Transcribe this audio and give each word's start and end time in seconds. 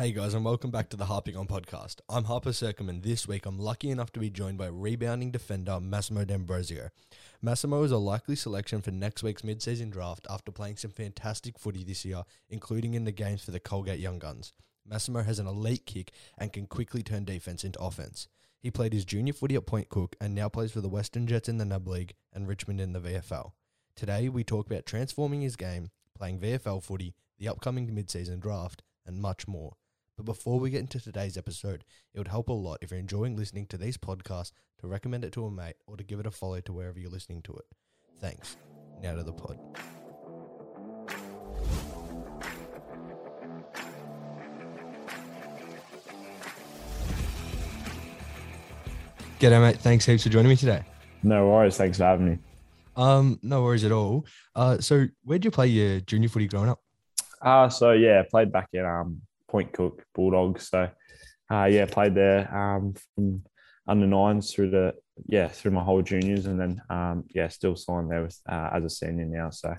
Hey 0.00 0.12
guys, 0.12 0.32
and 0.32 0.44
welcome 0.44 0.70
back 0.70 0.90
to 0.90 0.96
the 0.96 1.06
Harping 1.06 1.36
On 1.36 1.48
podcast. 1.48 1.96
I'm 2.08 2.22
Harper 2.22 2.50
Secombe, 2.50 2.88
and 2.88 3.02
this 3.02 3.26
week 3.26 3.46
I'm 3.46 3.58
lucky 3.58 3.90
enough 3.90 4.12
to 4.12 4.20
be 4.20 4.30
joined 4.30 4.56
by 4.56 4.68
rebounding 4.68 5.32
defender 5.32 5.80
Massimo 5.80 6.24
D'Ambrosio. 6.24 6.90
Massimo 7.42 7.82
is 7.82 7.90
a 7.90 7.98
likely 7.98 8.36
selection 8.36 8.80
for 8.80 8.92
next 8.92 9.24
week's 9.24 9.42
mid-season 9.42 9.90
draft 9.90 10.24
after 10.30 10.52
playing 10.52 10.76
some 10.76 10.92
fantastic 10.92 11.58
footy 11.58 11.82
this 11.82 12.04
year, 12.04 12.22
including 12.48 12.94
in 12.94 13.06
the 13.06 13.10
games 13.10 13.42
for 13.42 13.50
the 13.50 13.58
Colgate 13.58 13.98
Young 13.98 14.20
Guns. 14.20 14.52
Massimo 14.86 15.24
has 15.24 15.40
an 15.40 15.48
elite 15.48 15.84
kick 15.84 16.12
and 16.38 16.52
can 16.52 16.68
quickly 16.68 17.02
turn 17.02 17.24
defense 17.24 17.64
into 17.64 17.80
offense. 17.80 18.28
He 18.60 18.70
played 18.70 18.92
his 18.92 19.04
junior 19.04 19.32
footy 19.32 19.56
at 19.56 19.66
Point 19.66 19.88
Cook 19.88 20.14
and 20.20 20.32
now 20.32 20.48
plays 20.48 20.70
for 20.70 20.80
the 20.80 20.88
Western 20.88 21.26
Jets 21.26 21.48
in 21.48 21.58
the 21.58 21.64
NAB 21.64 21.88
League 21.88 22.14
and 22.32 22.46
Richmond 22.46 22.80
in 22.80 22.92
the 22.92 23.00
VFL. 23.00 23.50
Today 23.96 24.28
we 24.28 24.44
talk 24.44 24.66
about 24.66 24.86
transforming 24.86 25.40
his 25.40 25.56
game, 25.56 25.90
playing 26.16 26.38
VFL 26.38 26.84
footy, 26.84 27.16
the 27.36 27.48
upcoming 27.48 27.92
mid-season 27.92 28.38
draft, 28.38 28.84
and 29.04 29.18
much 29.18 29.48
more. 29.48 29.72
But 30.18 30.24
before 30.24 30.58
we 30.58 30.70
get 30.70 30.80
into 30.80 30.98
today's 30.98 31.36
episode, 31.38 31.84
it 32.12 32.18
would 32.18 32.26
help 32.26 32.48
a 32.48 32.52
lot 32.52 32.78
if 32.82 32.90
you're 32.90 32.98
enjoying 32.98 33.36
listening 33.36 33.66
to 33.66 33.78
these 33.78 33.96
podcasts 33.96 34.50
to 34.80 34.88
recommend 34.88 35.24
it 35.24 35.32
to 35.34 35.46
a 35.46 35.50
mate 35.50 35.76
or 35.86 35.96
to 35.96 36.02
give 36.02 36.18
it 36.18 36.26
a 36.26 36.32
follow 36.32 36.60
to 36.60 36.72
wherever 36.72 36.98
you're 36.98 37.08
listening 37.08 37.40
to 37.42 37.52
it. 37.52 37.64
Thanks. 38.18 38.56
Now 39.00 39.14
to 39.14 39.22
the 39.22 39.32
pod. 39.32 39.60
G'day, 49.38 49.60
mate. 49.60 49.76
Thanks 49.78 50.04
heaps 50.04 50.24
for 50.24 50.30
joining 50.30 50.48
me 50.48 50.56
today. 50.56 50.82
No 51.22 51.46
worries. 51.46 51.76
Thanks 51.76 51.98
for 51.98 52.02
having 52.02 52.26
me. 52.26 52.38
Um, 52.96 53.38
no 53.44 53.62
worries 53.62 53.84
at 53.84 53.92
all. 53.92 54.26
Uh, 54.56 54.78
so 54.78 55.06
where'd 55.22 55.44
you 55.44 55.52
play 55.52 55.68
your 55.68 56.00
junior 56.00 56.28
footy 56.28 56.48
growing 56.48 56.70
up? 56.70 56.80
Uh, 57.40 57.68
so 57.68 57.92
yeah, 57.92 58.24
played 58.28 58.50
back 58.50 58.68
in 58.72 58.84
um 58.84 59.22
Point 59.48 59.72
Cook 59.72 60.04
Bulldogs. 60.14 60.68
So 60.68 60.90
uh, 61.50 61.64
yeah, 61.64 61.86
played 61.86 62.14
there 62.14 62.54
um, 62.54 62.94
from 63.14 63.42
under 63.86 64.06
nines 64.06 64.52
through 64.52 64.70
the 64.70 64.94
yeah 65.26 65.48
through 65.48 65.70
my 65.72 65.82
whole 65.82 66.02
juniors, 66.02 66.46
and 66.46 66.60
then 66.60 66.82
um, 66.90 67.24
yeah 67.34 67.48
still 67.48 67.76
signed 67.76 68.10
there 68.10 68.22
with 68.22 68.38
uh, 68.48 68.70
as 68.72 68.84
a 68.84 68.90
senior 68.90 69.24
now. 69.24 69.50
So 69.50 69.74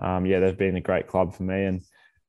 um, 0.00 0.26
yeah, 0.26 0.40
they've 0.40 0.56
been 0.56 0.76
a 0.76 0.80
great 0.80 1.08
club 1.08 1.34
for 1.34 1.42
me, 1.42 1.64
and 1.64 1.82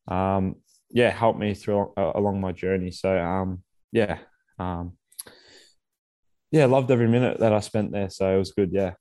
um, 0.08 0.56
yeah 0.90 1.12
helped 1.12 1.40
me 1.40 1.54
through 1.54 1.94
uh, 1.98 2.12
along 2.16 2.42
my 2.42 2.52
journey. 2.52 2.92
So 2.92 3.18
um, 3.18 3.64
yeah. 3.92 4.20
Um, 4.58 4.94
yeah, 6.52 6.66
loved 6.66 6.90
every 6.92 7.08
minute 7.08 7.40
that 7.40 7.54
I 7.54 7.60
spent 7.60 7.92
there. 7.92 8.10
So 8.10 8.34
it 8.34 8.38
was 8.38 8.52
good. 8.52 8.72
Yeah. 8.74 8.94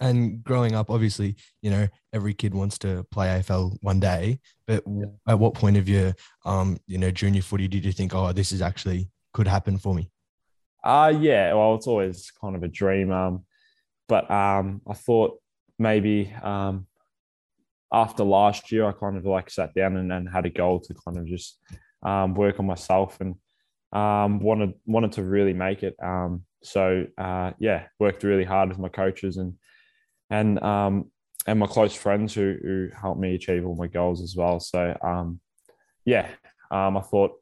And 0.00 0.44
growing 0.44 0.74
up, 0.74 0.90
obviously, 0.90 1.36
you 1.62 1.70
know, 1.70 1.88
every 2.12 2.34
kid 2.34 2.54
wants 2.54 2.78
to 2.78 3.06
play 3.10 3.28
AFL 3.28 3.76
one 3.80 4.00
day. 4.00 4.40
But 4.66 4.84
yeah. 4.86 5.06
at 5.28 5.38
what 5.38 5.54
point 5.54 5.76
of 5.76 5.88
your, 5.88 6.14
um, 6.44 6.78
you 6.86 6.98
know, 6.98 7.10
junior 7.10 7.42
footy 7.42 7.68
did 7.68 7.84
you 7.84 7.92
think, 7.92 8.14
oh, 8.14 8.32
this 8.32 8.52
is 8.52 8.60
actually 8.60 9.08
could 9.32 9.48
happen 9.48 9.78
for 9.78 9.94
me? 9.94 10.10
Uh 10.84 11.12
yeah. 11.18 11.52
Well, 11.54 11.74
it's 11.74 11.86
always 11.86 12.30
kind 12.40 12.56
of 12.56 12.62
a 12.62 12.68
dream. 12.68 13.10
Um, 13.10 13.44
but 14.08 14.30
um, 14.30 14.82
I 14.88 14.94
thought 14.94 15.38
maybe 15.78 16.32
um, 16.42 16.86
after 17.92 18.24
last 18.24 18.70
year, 18.72 18.86
I 18.86 18.92
kind 18.92 19.16
of 19.16 19.24
like 19.24 19.50
sat 19.50 19.74
down 19.74 19.96
and, 19.96 20.12
and 20.12 20.28
had 20.28 20.46
a 20.46 20.50
goal 20.50 20.80
to 20.80 20.94
kind 21.04 21.18
of 21.18 21.26
just 21.26 21.58
um, 22.02 22.34
work 22.34 22.58
on 22.60 22.66
myself 22.66 23.20
and 23.20 23.34
um, 23.92 24.40
wanted 24.40 24.74
wanted 24.86 25.12
to 25.12 25.22
really 25.22 25.54
make 25.54 25.82
it. 25.82 25.96
Um, 26.02 26.44
so 26.62 27.06
uh, 27.18 27.52
yeah, 27.58 27.86
worked 27.98 28.24
really 28.24 28.44
hard 28.44 28.68
with 28.68 28.78
my 28.78 28.88
coaches 28.88 29.36
and 29.36 29.54
and 30.30 30.62
um, 30.62 31.10
and 31.46 31.58
my 31.58 31.66
close 31.66 31.94
friends 31.94 32.34
who 32.34 32.56
who 32.62 32.88
helped 33.00 33.20
me 33.20 33.34
achieve 33.34 33.64
all 33.64 33.76
my 33.76 33.86
goals 33.86 34.22
as 34.22 34.34
well. 34.36 34.60
So 34.60 34.96
um, 35.02 35.40
yeah, 36.04 36.28
um, 36.70 36.96
I 36.96 37.00
thought 37.00 37.32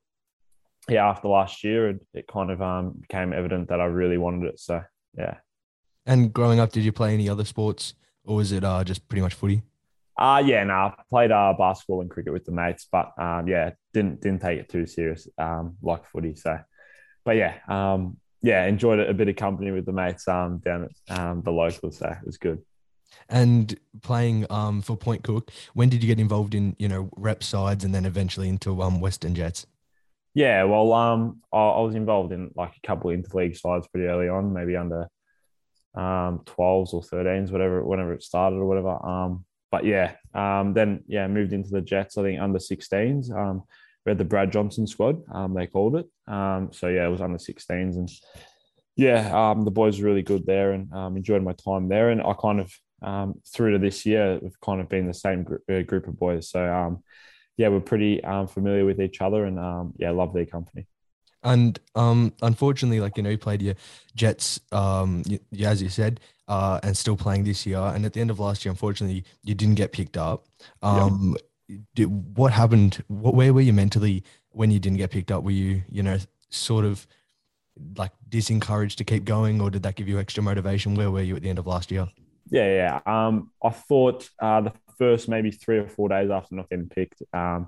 yeah 0.89 1.09
after 1.09 1.29
last 1.29 1.65
year 1.65 1.91
it, 1.91 2.07
it 2.13 2.27
kind 2.27 2.51
of 2.51 2.61
um, 2.61 2.95
became 3.01 3.33
evident 3.33 3.69
that 3.69 3.81
I 3.81 3.87
really 3.87 4.19
wanted 4.19 4.49
it. 4.49 4.61
So 4.61 4.83
yeah. 5.17 5.37
And 6.07 6.33
growing 6.33 6.61
up, 6.61 6.71
did 6.71 6.85
you 6.85 6.93
play 6.93 7.15
any 7.15 7.31
other 7.31 7.47
sports, 7.47 7.95
or 8.25 8.37
was 8.37 8.53
it 8.53 8.63
uh, 8.63 8.85
just 8.85 9.09
pretty 9.09 9.23
much 9.23 9.35
footy? 9.35 9.63
Uh 10.17 10.43
yeah, 10.45 10.63
no, 10.63 10.75
I 10.75 10.95
played 11.11 11.33
uh, 11.33 11.55
basketball 11.59 12.03
and 12.03 12.11
cricket 12.11 12.33
with 12.33 12.45
the 12.45 12.53
mates, 12.53 12.87
but 12.91 13.13
um, 13.19 13.49
yeah, 13.49 13.71
didn't 13.93 14.21
didn't 14.21 14.43
take 14.43 14.61
it 14.61 14.69
too 14.69 14.87
serious 14.87 15.27
um, 15.39 15.77
like 15.83 16.07
footy. 16.07 16.37
So, 16.37 16.57
but 17.25 17.37
yeah, 17.37 17.55
um, 17.67 18.19
yeah, 18.41 18.65
enjoyed 18.67 19.01
it, 19.01 19.11
a 19.11 19.15
bit 19.15 19.29
of 19.29 19.35
company 19.35 19.73
with 19.73 19.87
the 19.87 19.93
mates 19.93 20.29
um, 20.29 20.59
down 20.59 20.89
at 21.09 21.19
um, 21.19 21.43
the 21.43 21.51
local, 21.51 21.91
so 21.91 22.07
it 22.07 22.27
was 22.27 22.37
good 22.37 22.63
and 23.29 23.79
playing 24.03 24.47
um, 24.51 24.83
for 24.83 24.97
Point 24.97 25.23
Cook. 25.23 25.51
When 25.75 25.89
did 25.89 26.03
you 26.03 26.07
get 26.07 26.21
involved 26.21 26.55
in 26.55 26.77
you 26.79 26.89
know 26.89 27.11
rep 27.17 27.43
sides 27.43 27.85
and 27.85 27.95
then 27.95 28.05
eventually 28.05 28.49
into 28.49 28.83
um, 28.83 29.01
Western 29.01 29.35
Jets? 29.35 29.67
Yeah, 30.35 30.65
well, 30.65 30.93
um, 30.93 31.43
I, 31.53 31.59
I 31.59 31.81
was 31.81 31.95
involved 31.95 32.33
in 32.33 32.51
like 32.57 32.73
a 32.77 32.87
couple 32.87 33.11
of 33.11 33.19
interleague 33.19 33.57
sides 33.57 33.87
pretty 33.89 34.09
early 34.09 34.29
on, 34.29 34.53
maybe 34.53 34.77
under 34.77 35.09
um 35.95 36.41
12s 36.47 36.93
or 36.93 37.03
13s, 37.03 37.53
whatever, 37.53 37.85
whenever 37.85 38.13
it 38.13 38.23
started 38.23 38.57
or 38.57 38.67
whatever. 38.67 39.05
Um, 39.07 39.45
but 39.71 39.85
yeah, 39.85 40.15
um, 40.35 40.73
then 40.73 41.05
yeah, 41.07 41.27
moved 41.29 41.53
into 41.53 41.71
the 41.71 41.81
Jets. 41.81 42.19
I 42.19 42.23
think 42.23 42.41
under 42.41 42.59
16s. 42.59 43.31
Um, 43.31 43.63
we 44.05 44.11
had 44.11 44.19
the 44.19 44.25
Brad 44.25 44.53
Johnson 44.53 44.87
squad. 44.87 45.23
Um, 45.33 45.55
they 45.55 45.67
called 45.67 45.97
it. 45.97 46.07
Um, 46.27 46.71
so 46.73 46.89
yeah, 46.89 47.07
it 47.07 47.11
was 47.11 47.21
under 47.21 47.39
16s 47.39 47.97
and 47.97 48.11
yeah, 48.97 49.51
um, 49.51 49.65
the 49.65 49.71
boys 49.71 49.99
were 49.99 50.07
really 50.07 50.23
good 50.23 50.47
there 50.47 50.73
and 50.73 50.93
um, 50.93 51.17
enjoyed 51.17 51.43
my 51.43 51.53
time 51.53 51.89
there. 51.89 52.11
And 52.11 52.23
I 52.23 52.33
kind 52.41 52.61
of 52.61 52.73
um, 53.05 53.41
through 53.47 53.73
to 53.73 53.79
this 53.79 54.07
year, 54.07 54.39
we've 54.43 54.61
kind 54.61 54.81
of 54.81 54.89
been 54.89 55.07
the 55.07 55.15
same 55.15 55.43
group, 55.43 55.63
uh, 55.71 55.83
group 55.83 56.09
of 56.09 56.19
boys. 56.19 56.49
So, 56.49 56.73
um, 56.73 57.03
yeah, 57.57 57.69
we're 57.69 57.81
pretty 57.81 58.23
um, 58.25 58.47
familiar 58.49 58.85
with 58.85 59.01
each 59.01 59.21
other 59.21 59.45
and 59.45 59.59
um, 59.59 59.95
yeah, 59.97 60.11
love 60.11 60.33
their 60.33 60.47
company. 60.47 60.87
And 61.45 61.79
um, 61.95 62.33
unfortunately, 62.41 63.01
like 63.01 63.17
you 63.17 63.23
know, 63.23 63.31
you 63.31 63.39
played 63.39 63.61
your 63.61 63.75
Jets, 64.17 64.61
um, 64.73 65.23
you, 65.27 65.39
as 65.65 65.83
you 65.83 65.91
said, 65.91 66.21
uh, 66.49 66.81
and 66.83 66.97
still 66.97 67.17
playing 67.17 67.45
this 67.45 67.67
year. 67.67 67.79
And 67.79 68.07
at 68.07 68.15
the 68.15 68.21
end 68.21 68.31
of 68.31 68.41
last 68.41 68.65
year, 68.65 68.71
unfortunately, 68.71 69.25
you 69.43 69.55
didn't 69.55 69.75
get 69.75 69.93
picked 69.93 70.17
up. 70.17 70.47
Um, 70.83 71.37
yep. 71.69 71.81
did, 71.95 72.37
what 72.37 72.53
happened? 72.53 73.05
What, 73.09 73.35
where 73.35 73.53
were 73.53 73.61
you 73.61 73.75
mentally 73.75 74.25
when 74.51 74.71
you 74.71 74.79
didn't 74.79 74.97
get 74.97 75.11
picked 75.11 75.31
up? 75.31 75.45
Were 75.45 75.51
you, 75.51 75.83
you 75.91 76.03
know, 76.03 76.19
sort 76.49 76.87
of 76.87 77.07
like 77.99 78.13
disencouraged 78.31 78.97
to 78.97 79.05
keep 79.05 79.25
going, 79.25 79.61
or 79.61 79.71
did 79.71 79.83
that 79.83 79.97
give 79.97 80.09
you 80.09 80.19
extra 80.19 80.43
motivation? 80.43 80.95
Where 80.95 81.11
were 81.11 81.23
you 81.23 81.37
at 81.37 81.43
the 81.43 81.51
end 81.51 81.59
of 81.59 81.67
last 81.67 81.91
year? 81.91 82.09
Yeah, 82.55 83.01
yeah. 83.05 83.27
Um, 83.27 83.51
I 83.61 83.71
thought 83.71 84.31
uh, 84.39 84.61
the 84.61 84.73
first 84.97 85.29
maybe 85.29 85.51
three 85.51 85.79
or 85.79 85.89
four 85.89 86.09
days 86.09 86.31
after 86.31 86.55
not 86.55 86.71
getting 86.71 86.89
picked, 86.89 87.21
um, 87.33 87.67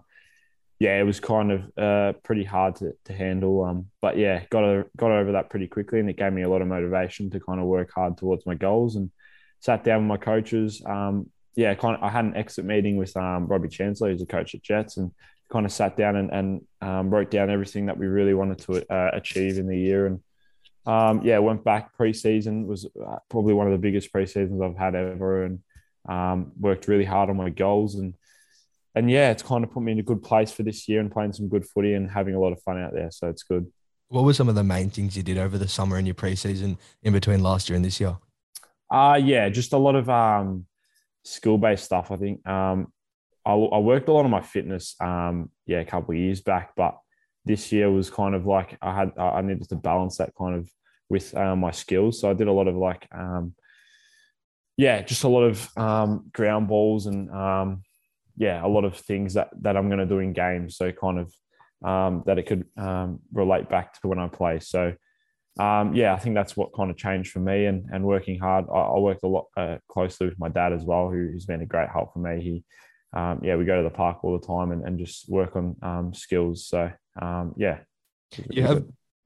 yeah, 0.78 1.00
it 1.00 1.02
was 1.02 1.19
kind 1.19 1.50
of 1.50 1.62
uh, 1.76 2.12
pretty 2.22 2.44
hard 2.44 2.76
to, 2.76 2.92
to 3.06 3.12
handle. 3.12 3.64
Um, 3.64 3.86
but 4.00 4.16
yeah, 4.16 4.44
got 4.48 4.62
a, 4.62 4.86
got 4.97 5.10
over 5.10 5.32
that 5.32 5.50
pretty 5.50 5.66
quickly, 5.66 5.98
and 5.98 6.08
it 6.08 6.16
gave 6.16 6.32
me 6.32 6.42
a 6.42 6.48
lot 6.48 6.62
of 6.62 6.69
motivation 6.69 7.30
to 7.30 7.41
kind 7.41 7.58
of 7.58 7.66
work 7.66 7.91
hard 7.92 8.16
towards 8.16 8.47
my 8.47 8.54
goals. 8.54 8.94
And 8.94 9.10
sat 9.58 9.82
down 9.82 10.02
with 10.02 10.20
my 10.20 10.24
coaches. 10.24 10.80
Um, 10.86 11.30
yeah, 11.56 11.74
kind 11.74 11.97
of, 11.97 12.03
I 12.04 12.08
had 12.10 12.24
an 12.24 12.36
exit 12.36 12.64
meeting 12.64 12.97
with 12.97 13.16
um, 13.16 13.48
Robbie 13.48 13.68
Chancellor, 13.68 14.12
who's 14.12 14.22
a 14.22 14.26
coach 14.26 14.54
at 14.54 14.62
Jets, 14.62 14.98
and 14.98 15.10
kind 15.50 15.66
of 15.66 15.72
sat 15.72 15.97
down 15.97 16.14
and, 16.14 16.30
and 16.30 16.60
um, 16.80 17.10
wrote 17.10 17.32
down 17.32 17.50
everything 17.50 17.86
that 17.86 17.98
we 17.98 18.06
really 18.06 18.34
wanted 18.34 18.58
to 18.58 18.92
uh, 18.94 19.10
achieve 19.14 19.58
in 19.58 19.66
the 19.66 19.78
year 19.78 20.06
and 20.06 20.20
um, 20.86 21.22
yeah, 21.22 21.38
went 21.38 21.64
back 21.64 21.97
preseason 21.97 22.66
was 22.66 22.86
uh, 22.86 23.19
probably 23.28 23.54
one 23.54 23.66
of 23.66 23.72
the 23.72 23.78
biggest 23.78 24.12
preseasons 24.12 24.64
I've 24.64 24.78
had 24.78 24.94
ever, 24.94 25.44
and 25.44 25.60
um, 26.08 26.52
worked 26.58 26.88
really 26.88 27.04
hard 27.04 27.30
on 27.30 27.36
my 27.36 27.50
goals 27.50 27.97
and 27.97 28.14
and 28.97 29.10
yeah, 29.10 29.30
it's 29.30 29.42
kind 29.42 29.62
of 29.62 29.70
put 29.70 29.82
me 29.82 29.92
in 29.92 29.98
a 29.98 30.02
good 30.02 30.22
place 30.22 30.50
for 30.50 30.62
this 30.62 30.88
year 30.88 31.00
and 31.00 31.12
playing 31.12 31.34
some 31.34 31.48
good 31.48 31.66
footy 31.66 31.92
and 31.92 32.10
having 32.10 32.34
a 32.34 32.41
lot 32.41 32.52
of 32.52 32.62
fun 32.62 32.82
out 32.82 32.94
there. 32.94 33.10
So 33.10 33.28
it's 33.28 33.42
good. 33.42 33.66
What 34.08 34.24
were 34.24 34.32
some 34.32 34.48
of 34.48 34.54
the 34.54 34.64
main 34.64 34.88
things 34.88 35.14
you 35.16 35.22
did 35.22 35.36
over 35.36 35.58
the 35.58 35.69
summer 35.69 35.98
in 35.98 36.06
your 36.06 36.14
preseason 36.14 36.78
in 37.03 37.12
between 37.12 37.42
last 37.42 37.68
year 37.68 37.76
and 37.76 37.84
this 37.84 38.00
year? 38.00 38.16
Uh 38.91 39.20
yeah, 39.22 39.48
just 39.50 39.74
a 39.74 39.76
lot 39.76 39.97
of 39.97 40.08
um, 40.08 40.64
skill 41.24 41.58
based 41.58 41.84
stuff. 41.84 42.10
I 42.10 42.16
think 42.16 42.47
um, 42.48 42.92
I, 43.44 43.53
I, 43.53 43.78
worked 43.78 44.08
a 44.08 44.12
lot 44.12 44.24
on 44.24 44.30
my 44.30 44.41
fitness. 44.41 44.94
Um, 45.00 45.50
yeah, 45.66 45.80
a 45.80 45.84
couple 45.84 46.14
of 46.14 46.20
years 46.20 46.41
back, 46.41 46.70
but 46.76 46.97
this 47.47 47.73
year 47.73 47.91
was 47.91 48.11
kind 48.11 48.34
of 48.34 48.45
like 48.45 48.77
I 48.83 48.95
had 48.95 49.13
I 49.16 49.41
needed 49.41 49.69
to 49.69 49.77
balance 49.77 50.19
that 50.19 50.34
kind 50.37 50.57
of 50.57 50.69
with 51.09 51.34
um, 51.37 51.60
my 51.60 51.71
skills. 51.71 52.21
So 52.21 52.28
I 52.28 52.34
did 52.34 52.48
a 52.48 52.53
lot 52.53 52.66
of 52.66 52.75
like 52.75 53.07
um, 53.13 53.54
yeah, 54.77 55.01
just 55.03 55.25
a 55.25 55.28
lot 55.28 55.45
of 55.45 55.78
um, 55.78 56.28
ground 56.33 56.69
balls 56.69 57.07
and 57.07 57.31
um, 57.31 57.83
yeah, 58.37 58.65
a 58.65 58.69
lot 58.69 58.84
of 58.84 58.97
things 58.97 59.34
that 59.34 59.51
that 59.63 59.77
I'm 59.77 59.89
going 59.89 60.01
to 60.01 60.07
do 60.07 60.19
in 60.19 60.33
games. 60.33 60.77
So 60.77 60.91
kind 60.91 61.21
of 61.21 61.33
um, 61.89 62.25
that 62.27 62.39
it 62.39 62.47
could 62.47 62.66
um, 62.77 63.21
relate 63.33 63.69
back 63.69 63.99
to 64.01 64.09
when 64.09 64.19
I 64.19 64.27
play. 64.27 64.59
So 64.59 64.95
yeah, 65.59 66.13
I 66.15 66.19
think 66.19 66.34
that's 66.34 66.57
what 66.57 66.75
kind 66.75 66.91
of 66.91 66.97
changed 66.97 67.31
for 67.31 67.39
me 67.39 67.66
and 67.66 67.89
and 67.92 68.04
working 68.04 68.41
hard. 68.41 68.66
I, 68.69 68.78
I 68.78 68.99
worked 68.99 69.22
a 69.22 69.28
lot 69.28 69.47
uh, 69.57 69.77
closely 69.89 70.27
with 70.27 70.39
my 70.39 70.49
dad 70.49 70.72
as 70.72 70.83
well, 70.83 71.09
who, 71.10 71.28
who's 71.31 71.47
been 71.47 71.63
a 71.63 71.66
great 71.66 71.89
help 71.91 72.13
for 72.13 72.19
me. 72.19 72.42
He 72.42 72.65
um, 73.13 73.41
yeah, 73.42 73.57
we 73.57 73.65
go 73.65 73.77
to 73.77 73.83
the 73.83 73.95
park 73.95 74.25
all 74.25 74.39
the 74.39 74.47
time 74.47 74.72
and, 74.72 74.84
and 74.84 74.99
just 74.99 75.28
work 75.28 75.54
on 75.57 75.77
um, 75.81 76.13
skills. 76.13 76.66
So 76.66 76.91
um, 77.21 77.54
yeah, 77.57 77.78
you 78.51 78.63
have 78.63 78.84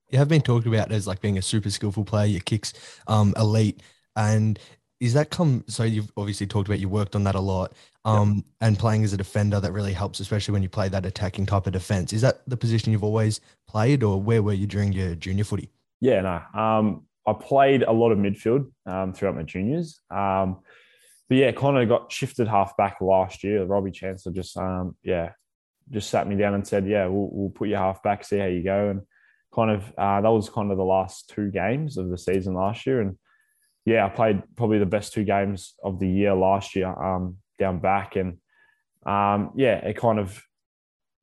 you 0.09 0.19
have 0.19 0.29
been 0.29 0.43
talked 0.43 0.67
about 0.67 0.93
as 0.93 1.07
like 1.07 1.21
being 1.21 1.39
a 1.39 1.43
super 1.43 1.71
skillful 1.71 2.05
player. 2.05 2.27
Your 2.27 2.41
kicks 2.41 2.73
um, 3.07 3.35
elite, 3.37 3.83
and 4.17 4.59
is 5.01 5.15
that 5.15 5.31
come? 5.31 5.65
So 5.69 5.85
you've 5.85 6.13
obviously 6.17 6.47
talked 6.47 6.69
about 6.69 6.81
you 6.81 6.89
worked 6.89 7.15
on 7.15 7.25
that 7.25 7.35
a 7.35 7.41
lot. 7.41 7.73
Um, 8.07 8.47
and 8.63 8.79
playing 8.79 9.05
as 9.05 9.13
a 9.13 9.19
defender 9.19 9.61
that 9.61 9.73
really 9.73 9.93
helps, 9.93 10.21
especially 10.21 10.53
when 10.53 10.63
you 10.63 10.71
play 10.71 10.89
that 10.89 11.05
attacking 11.05 11.45
type 11.45 11.67
of 11.67 11.75
defense. 11.75 12.15
Is 12.15 12.23
that 12.23 12.41
the 12.47 12.57
position 12.57 12.93
you've 12.93 13.05
always 13.05 13.43
played, 13.69 14.03
or 14.03 14.19
where 14.19 14.43
were 14.43 14.55
you 14.55 14.67
during 14.67 14.91
your 14.91 15.15
junior 15.15 15.45
footy? 15.45 15.69
Yeah, 16.01 16.23
no. 16.23 16.59
Um, 16.59 17.07
I 17.27 17.35
played 17.35 17.83
a 17.83 17.93
lot 17.93 18.11
of 18.11 18.19
midfield 18.19 18.71
um, 18.87 19.13
throughout 19.13 19.37
my 19.37 19.43
juniors. 19.43 20.01
Um, 20.11 20.61
but 21.29 21.37
yeah, 21.37 21.53
kind 21.53 21.77
of 21.77 21.89
got 21.89 22.11
shifted 22.11 22.49
half 22.49 22.77
back 22.77 23.03
last 23.03 23.45
year. 23.45 23.65
Robbie 23.65 23.91
Chancellor 23.91 24.33
just, 24.33 24.57
um, 24.57 24.97
yeah, 25.03 25.33
just 25.91 26.11
sat 26.11 26.29
me 26.29 26.37
down 26.37 26.55
and 26.55 26.67
said, 26.67 26.87
"Yeah, 26.87 27.07
we'll, 27.07 27.29
we'll 27.33 27.51
put 27.51 27.69
you 27.69 27.77
half 27.77 28.03
back, 28.03 28.25
see 28.25 28.39
how 28.39 28.47
you 28.47 28.63
go." 28.63 28.91
And 28.91 29.03
kind 29.55 29.71
of 29.71 29.93
uh, 29.99 30.21
that 30.21 30.29
was 30.29 30.49
kind 30.49 30.71
of 30.71 30.77
the 30.77 30.85
last 30.85 31.31
two 31.31 31.51
games 31.51 31.97
of 31.97 32.09
the 32.09 32.19
season 32.19 32.55
last 32.55 32.87
year, 32.87 33.01
and 33.01 33.19
yeah, 33.85 34.07
I 34.07 34.09
played 34.09 34.43
probably 34.57 34.79
the 34.79 34.87
best 34.87 35.13
two 35.13 35.25
games 35.25 35.75
of 35.83 35.99
the 35.99 36.09
year 36.09 36.35
last 36.35 36.77
year 36.77 36.89
um, 36.89 37.37
down 37.59 37.81
back, 37.81 38.17
and 38.17 38.39
um, 39.07 39.53
yeah, 39.57 39.77
it 39.77 39.97
kind 39.97 40.19
of 40.19 40.43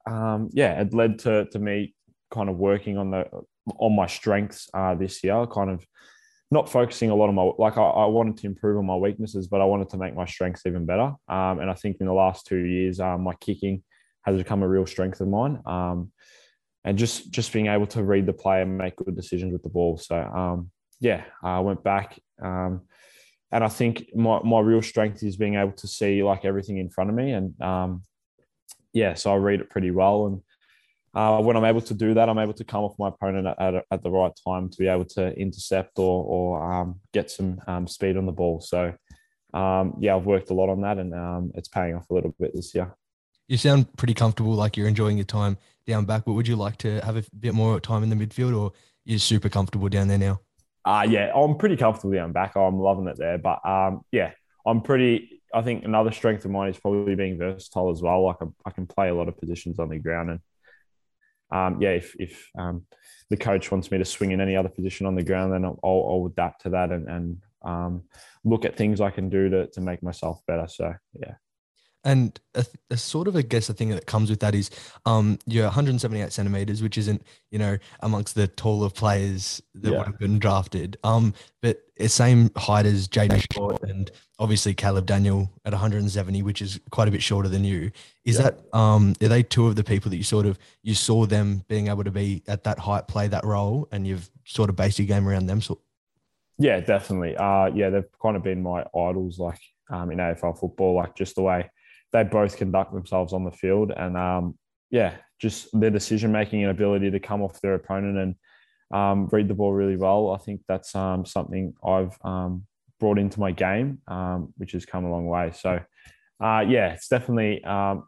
um, 0.10 0.50
yeah, 0.54 0.82
it 0.82 0.94
led 0.94 1.20
to 1.20 1.46
to 1.46 1.60
me 1.60 1.96
kind 2.32 2.50
of 2.50 2.58
working 2.58 2.98
on 2.98 3.12
the 3.12 3.26
on 3.80 3.96
my 3.96 4.08
strengths 4.08 4.70
uh, 4.74 4.96
this 4.96 5.24
year, 5.24 5.46
kind 5.48 5.70
of 5.70 5.86
not 6.50 6.70
focusing 6.70 7.10
a 7.10 7.16
lot 7.16 7.28
on 7.28 7.36
my 7.36 7.52
like 7.58 7.78
I, 7.78 7.84
I, 7.84 8.06
wanted 8.06 8.38
to 8.38 8.48
improve 8.48 8.78
on 8.78 8.86
my 8.86 8.96
weaknesses, 8.96 9.48
but 9.48 9.60
I 9.60 9.66
wanted 9.66 9.90
to 9.90 9.98
make 9.98 10.16
my 10.16 10.26
strengths 10.26 10.66
even 10.66 10.86
better. 10.86 11.14
Um, 11.28 11.60
and 11.60 11.70
I 11.70 11.74
think 11.74 11.98
in 12.00 12.06
the 12.06 12.14
last 12.14 12.46
two 12.46 12.60
years, 12.60 13.00
um, 13.00 13.24
my 13.24 13.34
kicking 13.36 13.84
has 14.28 14.38
become 14.38 14.62
a 14.62 14.68
real 14.68 14.86
strength 14.86 15.22
of 15.22 15.30
mine. 15.30 15.62
Um, 15.66 16.12
and 16.84 16.98
just 16.98 17.32
just 17.32 17.52
being 17.52 17.68
able 17.68 17.88
to 17.88 18.04
read 18.04 18.26
the 18.26 18.34
play 18.34 18.62
and 18.62 18.78
make 18.78 18.96
good 18.98 19.16
decisions 19.16 19.52
with 19.52 19.64
the 19.64 19.70
ball. 19.70 19.98
So 19.98 20.16
um, 20.16 20.72
yeah, 21.00 21.24
I 21.44 21.60
went 21.60 21.84
back, 21.84 22.20
um, 22.42 22.82
and 23.52 23.64
I 23.64 23.68
think 23.68 24.10
my 24.16 24.40
my 24.44 24.60
real 24.60 24.82
strength 24.82 25.24
is 25.24 25.38
being 25.38 25.56
able 25.56 25.74
to 25.74 25.88
see 25.88 26.24
like 26.24 26.46
everything 26.46 26.78
in 26.78 26.90
front 26.90 27.10
of 27.10 27.16
me, 27.16 27.32
and 27.32 27.60
um, 27.62 28.04
yeah, 28.94 29.16
so 29.16 29.34
I 29.34 29.36
read 29.36 29.60
it 29.60 29.70
pretty 29.70 29.92
well. 29.92 30.28
And 30.28 30.42
uh, 31.14 31.42
when 31.42 31.58
I'm 31.58 31.66
able 31.66 31.82
to 31.82 31.94
do 31.94 32.14
that, 32.14 32.30
I'm 32.30 32.40
able 32.40 32.54
to 32.54 32.64
come 32.64 32.84
off 32.84 33.00
my 33.00 33.10
opponent 33.10 33.48
at, 33.48 33.60
at, 33.60 33.86
at 33.92 34.04
the 34.04 34.12
right 34.12 34.32
time 34.48 34.70
to 34.70 34.78
be 34.78 34.88
able 34.88 35.06
to 35.06 35.34
intercept 35.38 36.00
or 36.00 36.24
or 36.24 36.74
um, 36.74 37.00
get 37.14 37.32
some 37.32 37.60
um, 37.68 37.88
speed 37.88 38.18
on 38.18 38.26
the 38.26 38.32
ball. 38.32 38.62
So 38.62 38.94
um, 39.54 39.96
yeah, 40.00 40.16
I've 40.16 40.26
worked 40.26 40.52
a 40.52 40.54
lot 40.54 40.70
on 40.70 40.82
that, 40.82 41.00
and 41.00 41.52
it's 41.56 41.70
paying 41.70 41.96
off 41.96 42.10
a 42.10 42.14
little 42.14 42.34
bit 42.40 42.52
this 42.54 42.74
year 42.74 42.96
you 43.48 43.58
sound 43.58 43.96
pretty 43.98 44.14
comfortable, 44.14 44.54
like 44.54 44.78
you're 44.78 44.88
enjoying 44.88 45.18
your 45.18 45.26
time 45.26 45.58
down 45.86 46.06
back. 46.06 46.26
But 46.26 46.34
would 46.34 46.48
you 46.48 46.56
like 46.56 46.78
to 46.78 47.00
have 47.02 47.18
a 47.18 47.24
bit 47.40 47.54
more 47.54 47.80
time 47.80 48.04
in 48.04 48.10
the 48.10 48.16
midfield, 48.16 48.58
or 48.58 48.74
you're 49.06 49.20
super 49.20 49.50
comfortable 49.50 49.90
down 49.90 50.08
there 50.08 50.18
now? 50.18 50.42
Uh 50.86 51.06
yeah, 51.08 51.32
I'm 51.36 51.58
pretty 51.58 51.76
comfortable 51.76 52.14
down 52.14 52.32
back. 52.32 52.56
I'm 52.56 52.80
loving 52.80 53.08
it 53.08 53.18
there. 53.18 53.38
But 53.38 53.66
um, 53.66 54.02
yeah, 54.12 54.32
I'm 54.66 54.82
pretty. 54.82 55.42
I 55.54 55.62
think 55.62 55.86
another 55.86 56.12
strength 56.12 56.44
of 56.46 56.52
mine 56.52 56.70
is 56.70 56.78
probably 56.78 57.16
being 57.16 57.38
versatile 57.38 57.90
as 57.90 58.02
well. 58.02 58.24
Like 58.24 58.38
I, 58.66 58.72
can 58.72 58.86
play 58.86 59.10
a 59.10 59.16
lot 59.16 59.30
of 59.30 59.38
positions 59.38 59.80
on 59.80 59.90
the 59.90 59.98
ground, 59.98 60.30
and 60.30 60.40
um, 61.52 61.82
yeah, 61.82 61.92
if 61.92 62.16
if 62.20 62.50
um, 62.58 62.86
the 63.30 63.38
coach 63.38 63.72
wants 63.72 63.92
me 63.92 63.98
to 63.98 64.06
swing 64.06 64.32
in 64.32 64.42
any 64.42 64.56
other 64.56 64.70
position 64.70 65.08
on 65.08 65.16
the 65.16 65.24
ground, 65.24 65.54
then 65.54 65.66
I'll, 65.66 65.80
I'll 65.84 66.30
adapt 66.32 66.64
to 66.64 66.70
that 66.70 66.92
and 66.92 67.08
and 67.08 67.38
um, 67.64 68.04
look 68.44 68.66
at 68.66 68.76
things 68.76 69.02
I 69.02 69.10
can 69.10 69.30
do 69.30 69.50
to 69.50 69.68
to 69.68 69.82
make 69.82 70.04
myself 70.04 70.42
better. 70.48 70.68
So 70.68 70.94
yeah. 71.14 71.36
And 72.08 72.40
a, 72.56 72.66
a, 72.90 72.96
sort 72.96 73.28
of, 73.28 73.36
I 73.36 73.42
guess, 73.42 73.68
the 73.68 73.74
thing 73.74 73.90
that 73.90 74.06
comes 74.06 74.30
with 74.30 74.40
that 74.40 74.56
is 74.56 74.70
um, 75.06 75.38
you're 75.46 75.66
178 75.66 76.32
centimeters, 76.32 76.82
which 76.82 76.98
isn't, 76.98 77.22
you 77.52 77.60
know, 77.60 77.78
amongst 78.00 78.34
the 78.34 78.48
taller 78.48 78.90
players 78.90 79.62
that 79.76 79.92
yeah. 79.92 79.98
would 79.98 80.08
have 80.08 80.18
been 80.18 80.40
drafted. 80.40 80.98
Um, 81.04 81.34
but 81.62 81.82
the 81.98 82.08
same 82.08 82.50
height 82.56 82.86
as 82.86 83.10
Jayden 83.10 83.46
Short 83.54 83.84
and 83.84 84.10
obviously 84.40 84.74
Caleb 84.74 85.06
Daniel 85.06 85.52
at 85.66 85.74
170, 85.74 86.44
which 86.44 86.62
is 86.62 86.80
quite 86.92 87.10
a 87.10 87.12
bit 87.12 87.22
shorter 87.22 87.50
than 87.50 87.66
you. 87.66 87.92
Is 88.24 88.38
yeah. 88.38 88.52
that 88.52 88.78
um, 88.78 89.14
are 89.22 89.28
they 89.28 89.44
two 89.44 89.68
of 89.68 89.76
the 89.76 89.84
people 89.84 90.10
that 90.10 90.16
you 90.16 90.24
sort 90.24 90.46
of 90.46 90.58
you 90.84 90.96
saw 90.96 91.26
them 91.26 91.66
being 91.68 91.90
able 91.90 92.06
to 92.06 92.12
be 92.12 92.42
at 92.48 92.64
that 92.64 92.80
height, 92.80 93.10
play 93.10 93.28
that 93.28 93.44
role, 93.44 93.86
and 93.92 94.08
you've 94.08 94.30
sort 94.46 94.70
of 94.70 94.78
based 94.78 94.98
your 94.98 95.08
game 95.08 95.28
around 95.28 95.48
them? 95.48 95.60
So, 95.60 95.82
yeah, 96.58 96.80
definitely. 96.80 97.36
Uh, 97.36 97.66
yeah, 97.66 97.90
they've 97.90 98.08
kind 98.22 98.38
of 98.38 98.44
been 98.44 98.64
my 98.64 98.86
idols, 98.96 99.40
like 99.40 99.60
um, 99.90 100.10
in 100.10 100.20
AFL 100.20 100.58
football, 100.58 100.96
like 100.96 101.14
just 101.14 101.36
the 101.36 101.42
way 101.42 101.70
they 102.14 102.24
both 102.24 102.58
conduct 102.58 102.94
themselves 102.94 103.34
on 103.34 103.44
the 103.44 103.52
field. 103.52 103.92
And 103.96 104.16
um, 104.18 104.58
yeah, 104.90 105.16
just 105.40 105.68
their 105.80 105.92
decision 105.92 106.32
making 106.32 106.64
and 106.64 106.72
ability 106.72 107.12
to 107.12 107.20
come 107.20 107.42
off 107.42 107.62
their 107.62 107.76
opponent 107.76 108.18
and 108.18 108.36
um, 108.92 109.28
read 109.32 109.48
the 109.48 109.54
ball 109.54 109.74
really 109.74 109.98
well. 109.98 110.32
I 110.32 110.38
think 110.38 110.62
that's 110.68 110.96
um, 110.96 111.26
something 111.26 111.74
I've 111.86 112.18
um, 112.24 112.66
brought 113.00 113.20
into 113.20 113.40
my 113.40 113.52
game, 113.52 114.00
um, 114.08 114.54
which 114.58 114.72
has 114.72 114.86
come 114.86 115.06
a 115.06 115.12
long 115.12 115.28
way. 115.28 115.52
So 115.54 115.80
uh, 116.40 116.64
yeah, 116.68 116.94
it's 116.94 117.08
definitely 117.08 117.64
um, 117.64 118.06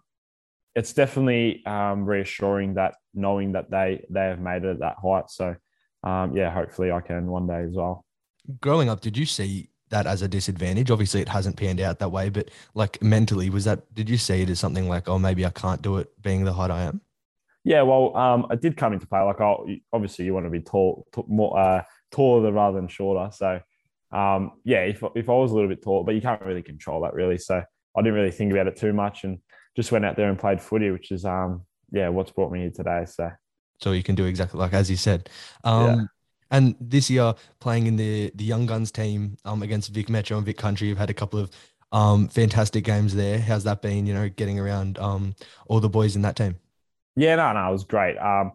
it's 0.75 0.93
definitely 0.93 1.63
reassuring 1.65 2.75
that 2.75 2.95
knowing 3.13 3.51
that 3.53 3.69
they 3.69 4.05
they 4.09 4.25
have 4.25 4.39
made 4.39 4.63
it 4.63 4.71
at 4.71 4.79
that 4.79 4.95
height. 5.03 5.29
So 5.29 5.55
yeah, 6.05 6.51
hopefully 6.51 6.91
I 6.91 7.01
can 7.01 7.27
one 7.27 7.47
day 7.47 7.63
as 7.63 7.73
well. 7.73 8.05
Growing 8.61 8.89
up, 8.89 9.01
did 9.01 9.17
you 9.17 9.25
see 9.25 9.69
that 9.89 10.07
as 10.07 10.21
a 10.21 10.27
disadvantage. 10.27 10.91
Obviously, 10.91 11.21
it 11.21 11.29
hasn't 11.29 11.57
panned 11.57 11.79
out 11.79 11.99
that 11.99 12.09
way, 12.09 12.29
but 12.29 12.49
like 12.73 13.01
mentally, 13.01 13.49
was 13.49 13.65
that? 13.65 13.93
Did 13.93 14.09
you 14.09 14.17
see 14.17 14.41
it 14.41 14.49
as 14.49 14.59
something 14.59 14.87
like, 14.87 15.07
oh, 15.07 15.19
maybe 15.19 15.45
I 15.45 15.49
can't 15.49 15.81
do 15.81 15.97
it, 15.97 16.09
being 16.21 16.43
the 16.45 16.53
height 16.53 16.71
I 16.71 16.83
am? 16.83 17.01
Yeah, 17.63 17.81
well, 17.81 18.15
um, 18.15 18.47
I 18.49 18.55
did 18.55 18.77
come 18.77 18.93
into 18.93 19.07
play. 19.07 19.21
Like, 19.21 19.41
oh, 19.41 19.67
obviously, 19.91 20.25
you 20.25 20.33
want 20.33 20.45
to 20.45 20.49
be 20.49 20.61
tall, 20.61 21.05
t- 21.13 21.23
more 21.27 21.59
uh, 21.59 21.83
taller 22.11 22.51
rather 22.51 22.77
than 22.77 22.87
shorter. 22.87 23.31
So, 23.33 23.59
um, 24.11 24.53
yeah, 24.63 24.79
if 24.79 25.03
if 25.15 25.29
I 25.29 25.33
was 25.33 25.51
a 25.51 25.55
little 25.55 25.69
bit 25.69 25.83
tall, 25.83 26.03
but 26.03 26.15
you 26.15 26.21
can't 26.21 26.41
really 26.41 26.63
control 26.63 27.01
that, 27.01 27.13
really. 27.13 27.37
So, 27.37 27.61
I 27.95 28.01
didn't 28.01 28.13
really 28.13 28.31
think 28.31 28.51
about 28.51 28.67
it 28.67 28.77
too 28.77 28.93
much, 28.93 29.23
and 29.23 29.39
just 29.75 29.91
went 29.91 30.05
out 30.05 30.15
there 30.15 30.29
and 30.29 30.39
played 30.39 30.61
footy, 30.61 30.91
which 30.91 31.11
is, 31.11 31.25
um, 31.25 31.65
yeah, 31.91 32.09
what's 32.09 32.31
brought 32.31 32.51
me 32.51 32.61
here 32.61 32.71
today. 32.71 33.05
So, 33.05 33.29
so 33.79 33.91
you 33.91 34.03
can 34.03 34.15
do 34.15 34.25
exactly 34.25 34.59
like 34.59 34.73
as 34.73 34.89
you 34.89 34.97
said. 34.97 35.29
Um, 35.63 35.85
yeah. 35.85 36.05
And 36.51 36.75
this 36.79 37.09
year, 37.09 37.33
playing 37.59 37.87
in 37.87 37.95
the 37.95 38.31
the 38.35 38.43
Young 38.43 38.65
Guns 38.65 38.91
team 38.91 39.37
um, 39.45 39.61
against 39.61 39.91
Vic 39.91 40.09
Metro 40.09 40.37
and 40.37 40.45
Vic 40.45 40.57
Country, 40.57 40.87
you've 40.87 40.97
had 40.97 41.09
a 41.09 41.13
couple 41.13 41.39
of 41.39 41.51
um, 41.91 42.27
fantastic 42.27 42.83
games 42.83 43.15
there. 43.15 43.39
How's 43.39 43.63
that 43.65 43.81
been? 43.81 44.05
You 44.05 44.13
know, 44.13 44.29
getting 44.29 44.59
around 44.59 44.97
um, 44.99 45.35
all 45.67 45.79
the 45.79 45.89
boys 45.89 46.15
in 46.15 46.23
that 46.23 46.35
team. 46.35 46.55
Yeah, 47.15 47.35
no, 47.35 47.53
no, 47.53 47.67
it 47.67 47.71
was 47.71 47.83
great. 47.83 48.17
Um, 48.17 48.53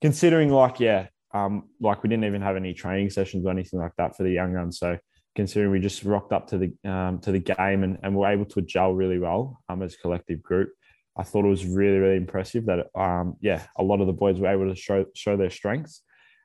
considering, 0.00 0.50
like, 0.50 0.78
yeah, 0.78 1.06
um, 1.32 1.68
like 1.80 2.02
we 2.02 2.08
didn't 2.08 2.24
even 2.24 2.42
have 2.42 2.56
any 2.56 2.74
training 2.74 3.10
sessions 3.10 3.46
or 3.46 3.50
anything 3.50 3.80
like 3.80 3.92
that 3.98 4.16
for 4.16 4.22
the 4.22 4.30
Young 4.30 4.54
Guns, 4.54 4.78
so 4.78 4.98
considering 5.34 5.72
we 5.72 5.80
just 5.80 6.04
rocked 6.04 6.32
up 6.32 6.46
to 6.48 6.58
the 6.58 6.90
um, 6.90 7.18
to 7.20 7.32
the 7.32 7.40
game 7.40 7.82
and, 7.82 7.98
and 8.02 8.14
were 8.14 8.28
able 8.28 8.44
to 8.44 8.62
gel 8.62 8.92
really 8.92 9.18
well 9.18 9.60
um, 9.68 9.82
as 9.82 9.94
a 9.94 9.98
collective 9.98 10.42
group. 10.42 10.70
I 11.16 11.22
thought 11.22 11.44
it 11.44 11.48
was 11.48 11.66
really 11.66 11.98
really 11.98 12.16
impressive 12.16 12.66
that 12.66 12.86
um, 12.94 13.36
yeah 13.40 13.62
a 13.76 13.82
lot 13.82 14.00
of 14.00 14.06
the 14.06 14.12
boys 14.12 14.38
were 14.38 14.48
able 14.48 14.68
to 14.68 14.76
show 14.76 15.06
show 15.14 15.36
their 15.36 15.50
strengths 15.50 16.02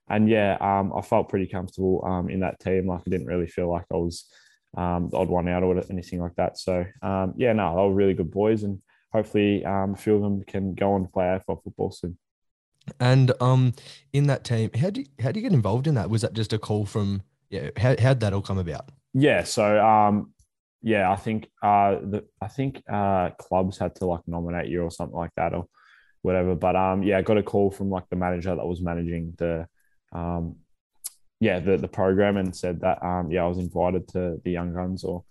and 0.10 0.30
yeah, 0.30 0.58
um, 0.60 0.92
I 0.96 1.02
felt 1.02 1.30
pretty 1.30 1.48
comfortable 1.48 2.04
um, 2.06 2.30
in 2.30 2.40
that 2.42 2.60
team. 2.60 2.88
Like 2.88 3.02
I 3.06 3.10
didn't 3.10 3.28
really 3.28 3.48
feel 3.48 3.70
like 3.70 3.86
I 3.92 3.96
was 3.96 4.26
um, 4.76 5.10
the 5.10 5.18
odd 5.18 5.30
one 5.30 5.48
out 5.48 5.64
or 5.64 5.82
anything 5.90 6.20
like 6.20 6.36
that. 6.36 6.58
So 6.58 6.86
um, 7.02 7.34
yeah, 7.38 7.54
no, 7.54 7.76
they 7.76 7.82
were 7.82 7.94
really 7.94 8.14
good 8.14 8.32
boys, 8.32 8.64
and 8.64 8.82
hopefully 9.12 9.66
um, 9.66 9.94
a 9.94 9.98
few 9.98 10.16
of 10.16 10.22
them 10.22 10.44
can 10.44 10.74
go 10.74 10.94
on 10.94 11.04
to 11.04 11.10
play 11.10 11.26
AFL 11.26 11.64
football 11.64 11.92
soon. 11.92 12.18
And 13.00 13.32
um, 13.40 13.74
in 14.14 14.28
that 14.28 14.44
team, 14.44 14.72
how 14.80 14.90
do 14.90 15.02
you, 15.02 15.08
how 15.22 15.32
do 15.32 15.40
you 15.40 15.48
get 15.48 15.54
involved 15.54 15.88
in 15.88 15.96
that? 15.96 16.10
Was 16.10 16.22
that 16.22 16.34
just 16.34 16.54
a 16.54 16.58
call 16.58 16.86
from 16.86 17.22
yeah? 17.50 17.70
How 17.78 17.96
how'd 18.00 18.20
that 18.22 18.34
all 18.34 18.42
come 18.42 18.58
about? 18.58 18.90
Yeah, 19.14 19.44
so 19.44 19.84
um, 19.84 20.34
yeah, 20.82 21.12
I 21.12 21.16
think 21.16 21.48
uh, 21.62 21.96
the 22.02 22.26
I 22.42 22.48
think 22.48 22.82
uh, 22.90 23.32
clubs 23.32 23.78
had 23.78 23.96
to 23.98 24.06
like 24.06 24.22
nominate 24.28 24.70
you 24.70 24.84
or 24.84 24.92
something 24.92 25.18
like 25.18 25.32
that 25.36 25.54
or 25.54 25.68
whatever. 26.22 26.56
But 26.56 26.76
um, 26.76 27.04
yeah, 27.04 27.18
I 27.18 27.22
got 27.22 27.38
a 27.38 27.44
call 27.44 27.72
from 27.72 27.90
like 27.90 28.10
the 28.10 28.16
manager 28.16 28.56
that 28.56 28.66
was 28.66 28.82
managing 28.82 29.34
the 29.38 29.68
um, 30.12 30.56
yeah, 31.40 31.60
the, 31.60 31.78
the 31.78 31.88
program 31.88 32.38
and 32.38 32.56
said 32.56 32.82
that, 32.82 33.04
um, 33.04 33.32
yeah, 33.32 33.44
I 33.44 33.48
was 33.48 33.58
invited 33.58 34.08
to 34.10 34.42
the 34.44 34.52
Young 34.52 34.74
Guns 34.74 35.04
or, 35.04 35.24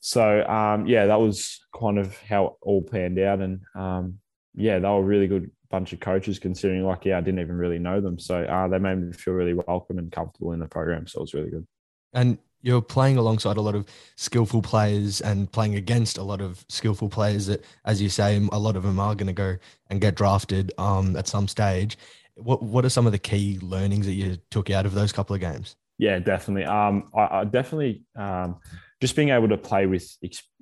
so, 0.00 0.46
um, 0.46 0.86
yeah, 0.86 1.06
that 1.06 1.20
was 1.20 1.60
kind 1.78 1.98
of 1.98 2.16
how 2.22 2.46
it 2.46 2.52
all 2.62 2.82
panned 2.82 3.18
out. 3.18 3.40
And, 3.40 3.60
um, 3.74 4.18
yeah, 4.54 4.78
they 4.78 4.88
were 4.88 4.98
a 4.98 5.02
really 5.02 5.26
good 5.26 5.50
bunch 5.70 5.92
of 5.92 6.00
coaches 6.00 6.38
considering 6.38 6.84
like, 6.84 7.04
yeah, 7.04 7.18
I 7.18 7.20
didn't 7.20 7.40
even 7.40 7.56
really 7.56 7.78
know 7.78 8.00
them. 8.00 8.18
So, 8.18 8.42
uh, 8.42 8.68
they 8.68 8.78
made 8.78 8.96
me 8.96 9.12
feel 9.12 9.34
really 9.34 9.54
welcome 9.54 9.98
and 9.98 10.10
comfortable 10.10 10.52
in 10.52 10.60
the 10.60 10.66
program. 10.66 11.06
So 11.06 11.18
it 11.18 11.22
was 11.22 11.34
really 11.34 11.50
good. 11.50 11.66
And 12.12 12.38
you're 12.62 12.82
playing 12.82 13.16
alongside 13.16 13.56
a 13.56 13.60
lot 13.62 13.74
of 13.74 13.86
skillful 14.16 14.62
players 14.62 15.20
and 15.20 15.50
playing 15.50 15.76
against 15.76 16.18
a 16.18 16.22
lot 16.22 16.40
of 16.40 16.64
skillful 16.68 17.08
players 17.08 17.46
that, 17.46 17.64
as 17.84 18.02
you 18.02 18.08
say, 18.08 18.36
a 18.52 18.58
lot 18.58 18.76
of 18.76 18.82
them 18.82 18.98
are 19.00 19.14
going 19.14 19.28
to 19.28 19.32
go 19.32 19.56
and 19.88 20.00
get 20.00 20.14
drafted 20.14 20.72
um, 20.76 21.16
at 21.16 21.26
some 21.26 21.48
stage. 21.48 21.96
What 22.42 22.62
What 22.62 22.84
are 22.84 22.90
some 22.90 23.06
of 23.06 23.12
the 23.12 23.18
key 23.18 23.58
learnings 23.60 24.06
that 24.06 24.12
you 24.12 24.38
took 24.50 24.70
out 24.70 24.86
of 24.86 24.94
those 24.94 25.12
couple 25.12 25.34
of 25.34 25.40
games? 25.40 25.76
Yeah, 25.98 26.18
definitely. 26.18 26.64
Um, 26.64 27.10
I, 27.14 27.40
I 27.40 27.44
definitely 27.44 28.04
um, 28.16 28.60
just 29.00 29.16
being 29.16 29.30
able 29.30 29.48
to 29.48 29.58
play 29.58 29.86
with 29.86 30.10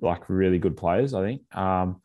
like 0.01 0.29
really 0.29 0.59
good 0.59 0.77
players. 0.77 1.13
I 1.13 1.23
think. 1.23 1.55
Um, 1.55 2.01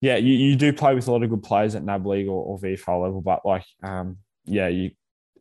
yeah, 0.00 0.16
you, 0.16 0.34
you 0.34 0.56
do 0.56 0.72
play 0.72 0.94
with 0.94 1.08
a 1.08 1.12
lot 1.12 1.24
of 1.24 1.30
good 1.30 1.42
players 1.42 1.74
at 1.74 1.82
NAB 1.82 2.06
League 2.06 2.28
or, 2.28 2.44
or 2.44 2.58
VFL 2.60 3.02
level, 3.02 3.20
but 3.20 3.44
like, 3.44 3.64
um, 3.82 4.18
yeah, 4.44 4.68
you 4.68 4.92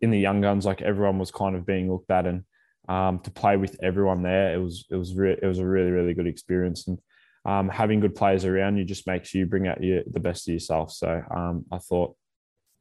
in 0.01 0.11
the 0.11 0.19
young 0.19 0.41
guns, 0.41 0.65
like 0.65 0.81
everyone 0.81 1.19
was 1.19 1.31
kind 1.31 1.55
of 1.55 1.65
being 1.65 1.91
looked 1.91 2.11
at, 2.11 2.25
and 2.25 2.43
um, 2.89 3.19
to 3.19 3.31
play 3.31 3.57
with 3.57 3.77
everyone 3.81 4.23
there, 4.23 4.53
it 4.53 4.57
was 4.57 4.85
it 4.89 4.95
was 4.95 5.15
re- 5.15 5.37
it 5.41 5.45
was 5.45 5.59
a 5.59 5.65
really 5.65 5.91
really 5.91 6.13
good 6.13 6.27
experience, 6.27 6.87
and 6.87 6.99
um, 7.45 7.69
having 7.69 7.99
good 7.99 8.15
players 8.15 8.45
around 8.45 8.77
you 8.77 8.83
just 8.83 9.07
makes 9.07 9.33
you 9.33 9.45
bring 9.45 9.67
out 9.67 9.83
your, 9.83 10.03
the 10.11 10.19
best 10.19 10.47
of 10.47 10.53
yourself. 10.53 10.91
So 10.91 11.21
um, 11.31 11.65
I 11.71 11.77
thought 11.77 12.15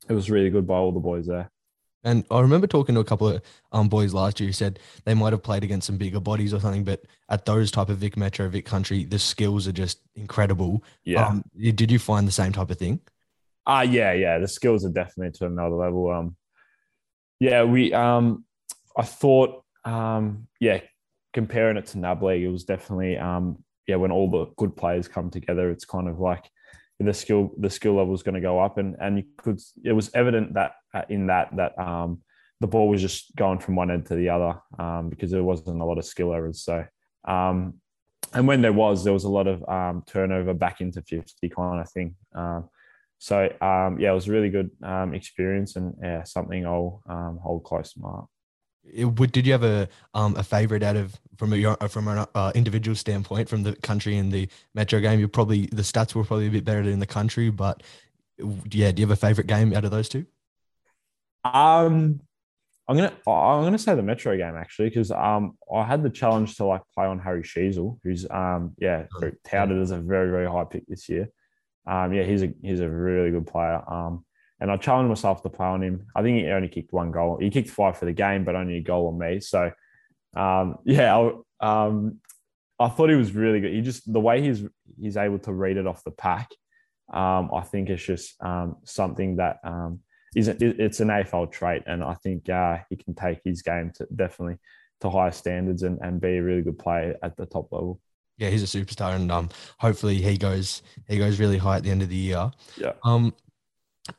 it 0.09 0.13
was 0.13 0.31
really 0.31 0.51
good 0.51 0.67
by 0.67 0.77
all 0.77 0.93
the 0.93 1.01
boys 1.01 1.27
there. 1.27 1.51
And 2.05 2.25
I 2.31 2.41
remember 2.41 2.69
talking 2.69 2.95
to 2.95 3.01
a 3.01 3.05
couple 3.05 3.29
of 3.29 3.43
um, 3.73 3.89
boys 3.89 4.15
last 4.15 4.39
year 4.39 4.47
who 4.47 4.53
said 4.53 4.79
they 5.05 5.15
might 5.15 5.33
have 5.33 5.43
played 5.43 5.65
against 5.65 5.89
some 5.89 5.97
bigger 5.97 6.21
bodies 6.21 6.55
or 6.55 6.61
something, 6.61 6.85
but 6.85 7.05
at 7.29 7.45
those 7.45 7.73
type 7.73 7.89
of 7.89 7.99
Vic 7.99 8.17
Metro, 8.17 8.49
Vic 8.49 8.65
Country, 8.65 9.05
the 9.05 9.19
skills 9.19 9.67
are 9.67 9.73
just 9.73 9.99
incredible. 10.15 10.85
Yeah. 11.05 11.27
Um, 11.27 11.45
did 11.59 11.91
you 11.91 11.99
find 11.99 12.27
the 12.29 12.33
same 12.33 12.53
type 12.53 12.71
of 12.71 12.79
thing? 12.79 13.01
Ah, 13.67 13.79
uh, 13.79 13.83
yeah, 13.83 14.13
yeah. 14.13 14.39
The 14.39 14.47
skills 14.47 14.85
are 14.85 14.91
definitely 14.91 15.33
to 15.39 15.47
another 15.47 15.75
level. 15.75 16.09
Um, 16.11 16.37
yeah, 17.41 17.65
we. 17.65 17.93
Um, 17.93 18.45
I 18.97 19.03
thought, 19.03 19.65
um, 19.85 20.47
yeah, 20.61 20.81
comparing 21.35 21.77
it 21.77 21.87
to 21.87 21.99
NAB 21.99 22.23
League, 22.23 22.45
it 22.45 22.49
was 22.49 22.65
definitely, 22.65 23.19
um, 23.19 23.65
yeah, 23.89 23.97
when 23.97 24.13
all 24.13 24.31
the 24.31 24.47
good 24.57 24.77
players 24.77 25.09
come 25.09 25.29
together, 25.29 25.71
it's 25.71 25.85
kind 25.85 26.09
of 26.09 26.21
like 26.21 26.49
the 26.99 27.13
skill 27.13 27.53
the 27.59 27.71
skill 27.71 27.95
level 27.95 28.15
is 28.15 28.23
going 28.23 28.35
to 28.35 28.41
go 28.41 28.59
up, 28.59 28.79
and 28.79 28.97
and 29.01 29.19
you 29.19 29.25
could 29.37 29.61
it 29.85 29.93
was 29.93 30.11
evident 30.15 30.55
that 30.55 30.73
uh, 30.95 31.03
in 31.09 31.27
that 31.27 31.55
that 31.57 31.79
um, 31.79 32.23
the 32.61 32.67
ball 32.67 32.89
was 32.89 33.01
just 33.01 33.37
going 33.37 33.59
from 33.59 33.77
one 33.77 33.91
end 33.91 34.07
to 34.07 34.15
the 34.15 34.31
other 34.31 34.59
um, 34.79 35.11
because 35.11 35.31
there 35.31 35.45
wasn't 35.45 35.81
a 35.81 35.85
lot 35.85 35.99
of 35.99 36.05
skill 36.05 36.33
errors. 36.33 36.63
So 36.63 36.85
um, 37.27 37.75
and 38.33 38.49
when 38.49 38.63
there 38.63 38.73
was, 38.73 39.05
there 39.05 39.13
was 39.13 39.25
a 39.25 39.29
lot 39.29 39.47
of 39.47 39.67
um, 39.69 40.03
turnover 40.07 40.55
back 40.55 40.81
into 40.81 41.03
fifty 41.03 41.49
kind 41.49 41.81
of 41.81 41.91
thing. 41.91 42.15
Um, 42.35 42.69
so 43.19 43.45
um, 43.61 43.99
yeah, 43.99 44.11
it 44.11 44.15
was 44.15 44.29
a 44.29 44.33
really 44.33 44.51
good 44.51 44.71
um, 44.83 45.15
experience 45.15 45.77
and 45.77 45.95
yeah, 46.03 46.23
something 46.25 46.67
I'll 46.67 47.03
hold 47.43 47.65
close 47.65 47.93
to 47.93 48.01
my 48.01 48.09
heart. 48.09 48.29
Would, 48.95 49.33
did 49.33 49.47
you 49.47 49.53
have 49.53 49.65
a 49.65 49.89
um, 50.15 50.37
a 50.37 50.43
favorite 50.43 50.83
out 50.83 50.97
of 50.97 51.19
from 51.37 51.53
a 51.53 51.89
from 51.89 52.09
an 52.09 52.27
uh, 52.35 52.53
individual 52.55 52.95
standpoint 52.95 53.49
from 53.49 53.63
the 53.63 53.75
country 53.77 54.17
and 54.17 54.33
the 54.33 54.49
metro 54.75 55.01
game? 55.01 55.21
You 55.21 55.29
probably 55.29 55.67
the 55.67 55.83
stats 55.83 56.15
were 56.15 56.25
probably 56.25 56.47
a 56.47 56.51
bit 56.51 56.65
better 56.65 56.83
in 56.83 57.01
the 57.01 57.07
country, 57.07 57.51
but 57.51 57.83
yeah, 58.71 58.93
do 58.93 59.01
you 59.01 59.07
have 59.07 59.11
a 59.11 59.17
favorite 59.17 59.47
game 59.47 59.75
out 59.75 59.85
of 59.85 59.91
those 59.91 60.09
two? 60.09 60.27
Um, 61.45 62.21
I'm 62.89 62.97
gonna 62.97 63.13
I'm 63.27 63.65
gonna 63.65 63.79
say 63.79 63.95
the 63.95 64.03
Metro 64.03 64.37
game 64.37 64.55
actually 64.57 64.89
because 64.89 65.11
um 65.11 65.59
I 65.73 65.85
had 65.85 66.03
the 66.03 66.11
challenge 66.11 66.57
to 66.57 66.65
like 66.65 66.83
play 66.95 67.07
on 67.07 67.19
Harry 67.19 67.43
Sheezel, 67.43 67.99
who's 68.03 68.27
um 68.31 68.75
yeah 68.79 69.07
oh, 69.23 69.31
touted 69.45 69.79
as 69.79 69.91
a 69.91 69.99
very 69.99 70.31
very 70.31 70.47
high 70.47 70.65
pick 70.65 70.87
this 70.87 71.09
year. 71.09 71.29
Um 71.87 72.13
yeah 72.13 72.23
he's 72.23 72.43
a 72.43 72.53
he's 72.63 72.81
a 72.81 72.89
really 72.89 73.33
good 73.33 73.47
player. 73.47 73.83
Um 73.89 74.25
and 74.61 74.71
I 74.71 74.77
challenged 74.77 75.09
myself 75.09 75.43
to 75.43 75.51
play 75.51 75.67
on 75.67 75.83
him. 75.83 76.07
I 76.15 76.23
think 76.23 76.39
he 76.39 76.47
only 76.49 76.69
kicked 76.69 76.93
one 76.93 77.11
goal. 77.11 77.39
He 77.41 77.51
kicked 77.51 77.71
five 77.71 77.99
for 77.99 78.05
the 78.07 78.13
game, 78.13 78.45
but 78.45 78.57
only 78.57 78.79
a 78.79 78.83
goal 78.83 79.09
on 79.09 79.19
me. 79.19 79.41
So 79.41 79.71
um 80.37 80.79
yeah 80.85 81.17
I, 81.61 81.87
um 81.89 82.21
I 82.79 82.89
thought 82.89 83.09
he 83.09 83.17
was 83.17 83.33
really 83.33 83.61
good. 83.61 83.73
He 83.73 83.81
just 83.81 84.11
the 84.13 84.21
way 84.21 84.43
he's 84.43 84.65
he's 85.01 85.17
able 85.17 85.39
to 85.41 85.53
read 85.53 85.77
it 85.77 85.87
off 85.87 86.05
the 86.05 86.11
pack. 86.11 86.51
Um 87.13 87.51
I 87.55 87.63
think 87.63 87.89
it's 87.89 88.05
just 88.05 88.43
um 88.43 88.77
something 88.85 89.37
that 89.37 89.59
um 89.65 90.01
is 90.37 90.49
it's 90.49 91.01
an 91.01 91.09
AFL 91.09 91.51
trait, 91.51 91.83
and 91.87 92.05
I 92.05 92.13
think 92.15 92.49
uh, 92.51 92.79
he 92.91 92.97
can 92.97 93.15
take 93.15 93.41
his 93.43 93.63
game 93.63 93.91
to 93.97 94.07
definitely 94.15 94.59
to 95.01 95.09
higher 95.09 95.33
standards 95.33 95.83
and, 95.83 95.99
and 96.03 96.21
be 96.21 96.37
a 96.37 96.43
really 96.43 96.63
good 96.63 96.79
player 96.79 97.17
at 97.23 97.37
the 97.37 97.47
top 97.47 97.73
level. 97.73 98.01
Yeah, 98.37 98.51
he's 98.51 98.63
a 98.63 98.79
superstar, 98.79 99.17
and 99.17 99.33
um, 99.33 99.49
hopefully 99.79 100.21
he 100.21 100.37
goes 100.37 100.83
he 101.09 101.17
goes 101.17 101.41
really 101.41 101.57
high 101.57 101.79
at 101.79 101.85
the 101.85 101.91
end 101.91 102.03
of 102.03 102.11
the 102.11 102.17
year. 102.17 102.51
Yeah. 102.77 102.93
Um, 103.03 103.35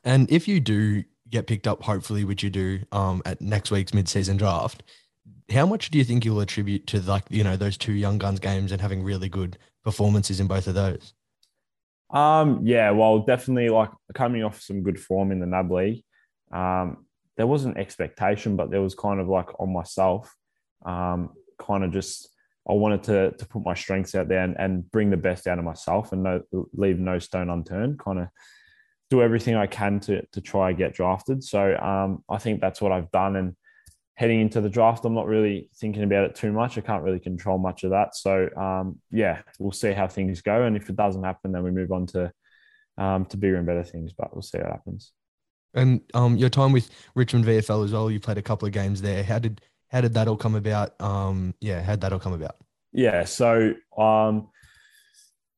and 0.03 0.29
if 0.31 0.47
you 0.47 0.59
do 0.59 1.03
get 1.29 1.47
picked 1.47 1.67
up, 1.67 1.83
hopefully, 1.83 2.23
which 2.23 2.43
you 2.43 2.49
do, 2.49 2.79
um, 2.91 3.21
at 3.25 3.41
next 3.41 3.71
week's 3.71 3.93
mid-season 3.93 4.37
draft, 4.37 4.83
how 5.51 5.65
much 5.65 5.89
do 5.89 5.97
you 5.97 6.03
think 6.03 6.25
you'll 6.25 6.39
attribute 6.39 6.87
to 6.87 7.01
like 7.01 7.23
you 7.29 7.43
know 7.43 7.55
those 7.55 7.77
two 7.77 7.93
young 7.93 8.17
guns 8.17 8.39
games 8.39 8.71
and 8.71 8.81
having 8.81 9.03
really 9.03 9.29
good 9.29 9.57
performances 9.83 10.39
in 10.39 10.47
both 10.47 10.67
of 10.67 10.75
those? 10.75 11.13
Um, 12.09 12.61
yeah, 12.63 12.91
well, 12.91 13.19
definitely 13.19 13.69
like 13.69 13.89
coming 14.13 14.43
off 14.43 14.61
some 14.61 14.83
good 14.83 14.99
form 14.99 15.31
in 15.31 15.39
the 15.39 15.45
NAB 15.45 15.71
League. 15.71 16.03
Um, 16.51 17.05
there 17.35 17.47
was 17.47 17.65
an 17.65 17.77
expectation, 17.77 18.55
but 18.55 18.71
there 18.71 18.81
was 18.81 18.95
kind 18.95 19.19
of 19.19 19.27
like 19.27 19.59
on 19.59 19.71
myself, 19.71 20.33
um, 20.85 21.31
kind 21.59 21.83
of 21.83 21.91
just 21.91 22.29
I 22.69 22.73
wanted 22.73 23.03
to 23.03 23.31
to 23.31 23.45
put 23.45 23.63
my 23.63 23.73
strengths 23.73 24.15
out 24.15 24.27
there 24.27 24.43
and, 24.43 24.55
and 24.57 24.89
bring 24.91 25.09
the 25.09 25.17
best 25.17 25.47
out 25.47 25.59
of 25.59 25.65
myself 25.65 26.11
and 26.11 26.23
no, 26.23 26.41
leave 26.73 26.99
no 26.99 27.19
stone 27.19 27.49
unturned. 27.49 27.99
Kind 27.99 28.19
of 28.19 28.27
do 29.09 29.21
everything 29.21 29.55
I 29.55 29.67
can 29.67 29.99
to 30.01 30.25
to 30.25 30.41
try 30.41 30.69
and 30.69 30.77
get 30.77 30.93
drafted. 30.93 31.43
So 31.43 31.75
um, 31.77 32.23
I 32.29 32.37
think 32.37 32.61
that's 32.61 32.81
what 32.81 32.91
I've 32.91 33.11
done. 33.11 33.35
And 33.35 33.55
heading 34.15 34.41
into 34.41 34.61
the 34.61 34.69
draft, 34.69 35.05
I'm 35.05 35.13
not 35.13 35.27
really 35.27 35.69
thinking 35.75 36.03
about 36.03 36.25
it 36.25 36.35
too 36.35 36.51
much. 36.51 36.77
I 36.77 36.81
can't 36.81 37.03
really 37.03 37.19
control 37.19 37.57
much 37.57 37.83
of 37.83 37.91
that. 37.91 38.15
So 38.15 38.49
um, 38.57 38.99
yeah, 39.11 39.41
we'll 39.59 39.71
see 39.71 39.91
how 39.91 40.07
things 40.07 40.41
go. 40.41 40.63
And 40.63 40.75
if 40.75 40.89
it 40.89 40.95
doesn't 40.95 41.23
happen, 41.23 41.51
then 41.51 41.63
we 41.63 41.71
move 41.71 41.91
on 41.91 42.07
to 42.07 42.31
um, 42.97 43.25
to 43.25 43.37
bigger 43.37 43.57
and 43.57 43.65
better 43.65 43.83
things. 43.83 44.13
But 44.13 44.33
we'll 44.33 44.41
see 44.41 44.57
what 44.57 44.71
happens. 44.71 45.11
And 45.73 46.01
um, 46.13 46.37
your 46.37 46.49
time 46.49 46.71
with 46.71 46.89
Richmond 47.15 47.45
VFL 47.45 47.85
as 47.85 47.93
well, 47.93 48.09
you 48.09 48.19
played 48.19 48.37
a 48.37 48.41
couple 48.41 48.65
of 48.67 48.73
games 48.73 49.01
there. 49.01 49.23
How 49.23 49.39
did 49.39 49.61
how 49.89 50.01
did 50.01 50.13
that 50.15 50.27
all 50.27 50.37
come 50.37 50.55
about? 50.55 50.99
Um, 50.99 51.53
yeah, 51.61 51.81
how 51.81 51.93
did 51.93 52.01
that 52.01 52.13
all 52.13 52.19
come 52.19 52.33
about? 52.33 52.55
Yeah, 52.91 53.25
so 53.25 53.73
um, 53.97 54.49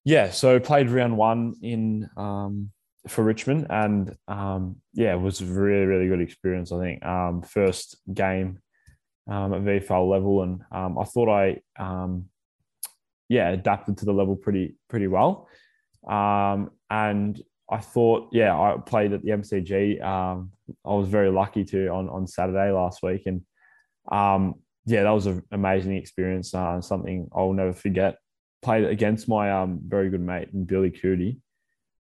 yeah, 0.04 0.32
so 0.32 0.60
played 0.60 0.90
round 0.90 1.18
one 1.18 1.56
in 1.62 2.10
um, 2.18 2.72
for 3.10 3.24
Richmond, 3.24 3.68
and 3.70 4.16
um, 4.28 4.78
yeah, 4.94 5.14
it 5.14 5.20
was 5.20 5.42
a 5.42 5.46
really 5.46 5.86
really 5.86 6.08
good 6.08 6.22
experience. 6.22 6.72
I 6.72 6.80
think 6.80 7.06
um, 7.06 7.42
first 7.42 7.98
game 8.14 8.60
um, 9.30 9.54
at 9.54 9.62
VFL 9.62 10.10
level, 10.10 10.44
and 10.44 10.62
um, 10.72 10.98
I 10.98 11.04
thought 11.04 11.30
I 11.30 11.62
um, 11.78 12.26
yeah 13.28 13.50
adapted 13.50 13.98
to 13.98 14.06
the 14.06 14.14
level 14.14 14.36
pretty 14.36 14.76
pretty 14.90 15.08
well, 15.08 15.48
um, 16.08 16.72
and 16.90 17.42
I 17.70 17.78
thought 17.78 18.30
yeah 18.32 18.58
I 18.60 18.78
played 18.78 19.14
at 19.14 19.24
the 19.24 19.32
MCG. 19.32 20.02
I 20.02 20.94
was 20.94 21.08
very 21.08 21.32
lucky 21.32 21.66
to 21.66 21.88
on 21.88 22.10
on 22.10 22.28
Saturday 22.28 22.72
last 22.72 23.02
week, 23.04 23.24
and 23.26 23.42
yeah, 24.86 25.04
that 25.04 25.12
was 25.12 25.28
an 25.28 25.44
amazing 25.52 25.98
experience. 25.98 26.54
Uh, 26.54 26.82
something 26.82 27.30
I'll 27.36 27.54
never 27.54 27.74
forget. 27.74 28.18
Played 28.62 28.86
against 28.86 29.30
my 29.30 29.66
very 29.68 30.10
good 30.10 30.22
mate 30.22 30.52
and 30.52 30.68
Billy 30.68 30.90
Cootie. 30.90 31.38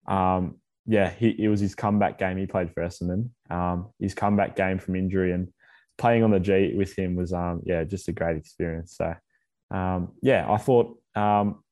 Um, 0.08 0.56
yeah, 0.88 1.10
he, 1.10 1.30
it 1.30 1.48
was 1.48 1.60
his 1.60 1.76
comeback 1.76 2.20
game. 2.20 2.38
He 2.38 2.46
played 2.46 2.72
for 2.72 2.84
Essendon. 2.84 3.30
Um, 3.50 3.90
his 4.00 4.14
comeback 4.14 4.56
game 4.56 4.78
from 4.78 4.96
injury 4.96 5.32
and 5.32 5.50
playing 5.98 6.24
on 6.24 6.32
the 6.32 6.40
G 6.40 6.74
with 6.76 6.98
him 6.98 7.16
was, 7.16 7.34
um, 7.34 7.62
yeah, 7.66 7.84
just 7.84 8.08
a 8.08 8.12
great 8.12 8.38
experience. 8.38 8.96
So, 8.98 9.16
um, 9.72 10.14
yeah, 10.22 10.52
I 10.52 10.58
thought 10.58 10.98
um, 11.16 11.64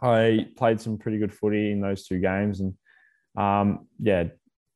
I 0.00 0.46
played 0.56 0.80
some 0.80 0.98
pretty 0.98 1.18
good 1.18 1.32
footy 1.32 1.72
in 1.72 1.80
those 1.80 2.06
two 2.06 2.18
games 2.18 2.60
and, 2.60 2.74
um, 3.36 3.86
yeah, 3.98 4.24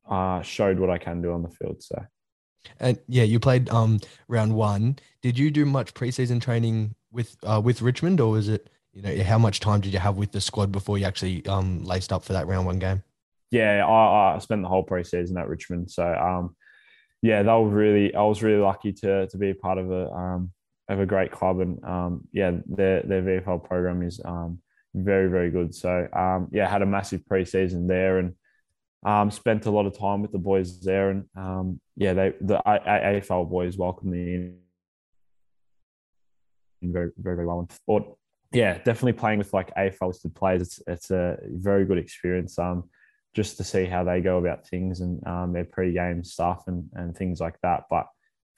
uh, 0.09 0.41
showed 0.43 0.79
what 0.79 0.91
I 0.91 0.99
can 0.99 1.21
do 1.21 1.33
on 1.33 1.43
the 1.43 1.51
field. 1.51 1.83
So, 1.83 2.03
and 2.81 2.99
yeah, 3.09 3.25
you 3.25 3.39
played 3.39 3.69
um, 3.69 4.01
round 4.29 4.55
one. 4.55 4.99
Did 5.21 5.39
you 5.39 5.51
do 5.51 5.67
much 5.67 5.93
preseason 5.93 6.41
training 6.41 6.95
with 7.13 7.37
uh, 7.43 7.61
with 7.63 7.83
Richmond, 7.83 8.21
or 8.21 8.33
was 8.33 8.49
it 8.49 8.71
you 8.93 9.03
know 9.03 9.23
how 9.23 9.39
much 9.39 9.61
time 9.61 9.81
did 9.81 9.93
you 9.93 9.99
have 9.99 10.17
with 10.17 10.33
the 10.33 10.41
squad 10.41 10.73
before 10.73 10.99
you 10.99 11.05
actually 11.05 11.43
laced 11.43 12.13
up 12.13 12.25
for 12.25 12.33
that 12.33 12.47
round 12.47 12.67
one 12.67 12.79
game? 12.79 13.03
Yeah, 13.51 13.85
I, 13.87 14.35
I 14.35 14.39
spent 14.39 14.63
the 14.63 14.69
whole 14.69 14.85
preseason 14.85 15.39
at 15.41 15.49
Richmond. 15.49 15.91
So 15.91 16.07
um, 16.07 16.57
yeah, 17.23 17.43
they 17.43 17.51
were 17.51 17.69
really 17.69 18.15
I 18.15 18.23
was 18.23 18.43
really 18.43 18.61
lucky 18.61 18.93
to 18.93 19.27
to 19.27 19.39
be 19.39 19.51
a 19.51 19.55
part 19.55 19.79
of 19.79 19.91
a 19.91 20.11
um, 20.11 20.53
of 20.89 21.01
a 21.01 21.07
great 21.07 21.33
club, 21.33 21.61
and 21.61 21.83
um, 21.85 22.29
yeah, 22.33 22.53
their 22.67 23.03
their 23.03 23.23
VFL 23.23 23.65
program 23.65 24.03
is 24.03 24.21
um, 24.25 24.59
very 24.95 25.29
very 25.29 25.51
good. 25.51 25.75
So 25.75 26.07
um, 26.13 26.49
yeah, 26.53 26.69
had 26.69 26.83
a 26.83 26.87
massive 26.87 27.23
preseason 27.31 27.89
there, 27.89 28.19
and 28.19 28.35
um, 29.07 29.31
spent 29.31 29.67
a 29.67 29.71
lot 29.71 29.87
of 29.87 29.99
time 29.99 30.23
with 30.23 30.33
the 30.33 30.39
boys 30.39 30.81
there, 30.81 31.11
and 31.11 31.25
um, 31.37 31.81
yeah, 31.97 32.13
they 32.13 32.35
the 32.41 32.61
AFL 32.67 33.49
boys 33.49 33.79
welcomed 33.79 34.13
me 34.13 34.35
in 34.35 34.57
very 36.83 37.11
very 37.17 37.37
very 37.37 37.47
well, 37.47 37.61
and 37.61 37.71
thought 37.87 38.19
yeah, 38.55 38.75
definitely 38.79 39.15
playing 39.15 39.39
with 39.39 39.53
like 39.53 39.75
AFL 39.75 40.09
listed 40.09 40.35
players, 40.35 40.63
it's 40.63 40.81
it's 40.87 41.11
a 41.11 41.37
very 41.45 41.85
good 41.85 41.99
experience. 41.99 42.59
Um, 42.59 42.85
just 43.35 43.57
to 43.57 43.65
see 43.65 43.85
how 43.85 44.05
they 44.05 44.21
go 44.21 44.39
about 44.39 44.67
things 44.67 45.01
and 45.01 45.25
um, 45.27 45.53
their 45.53 45.65
pre-game 45.65 46.23
stuff 46.23 46.65
and, 46.69 46.89
and 46.95 47.17
things 47.17 47.41
like 47.41 47.57
that. 47.63 47.85
But 47.91 48.07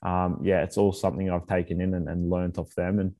um, 0.02 0.40
yeah, 0.42 0.62
it's 0.62 0.76
all 0.76 0.92
something 0.92 1.30
I've 1.30 1.46
taken 1.46 1.80
in 1.80 1.94
and, 1.94 2.08
and 2.08 2.30
learned 2.30 2.58
off 2.58 2.74
them. 2.74 2.98
And 3.00 3.14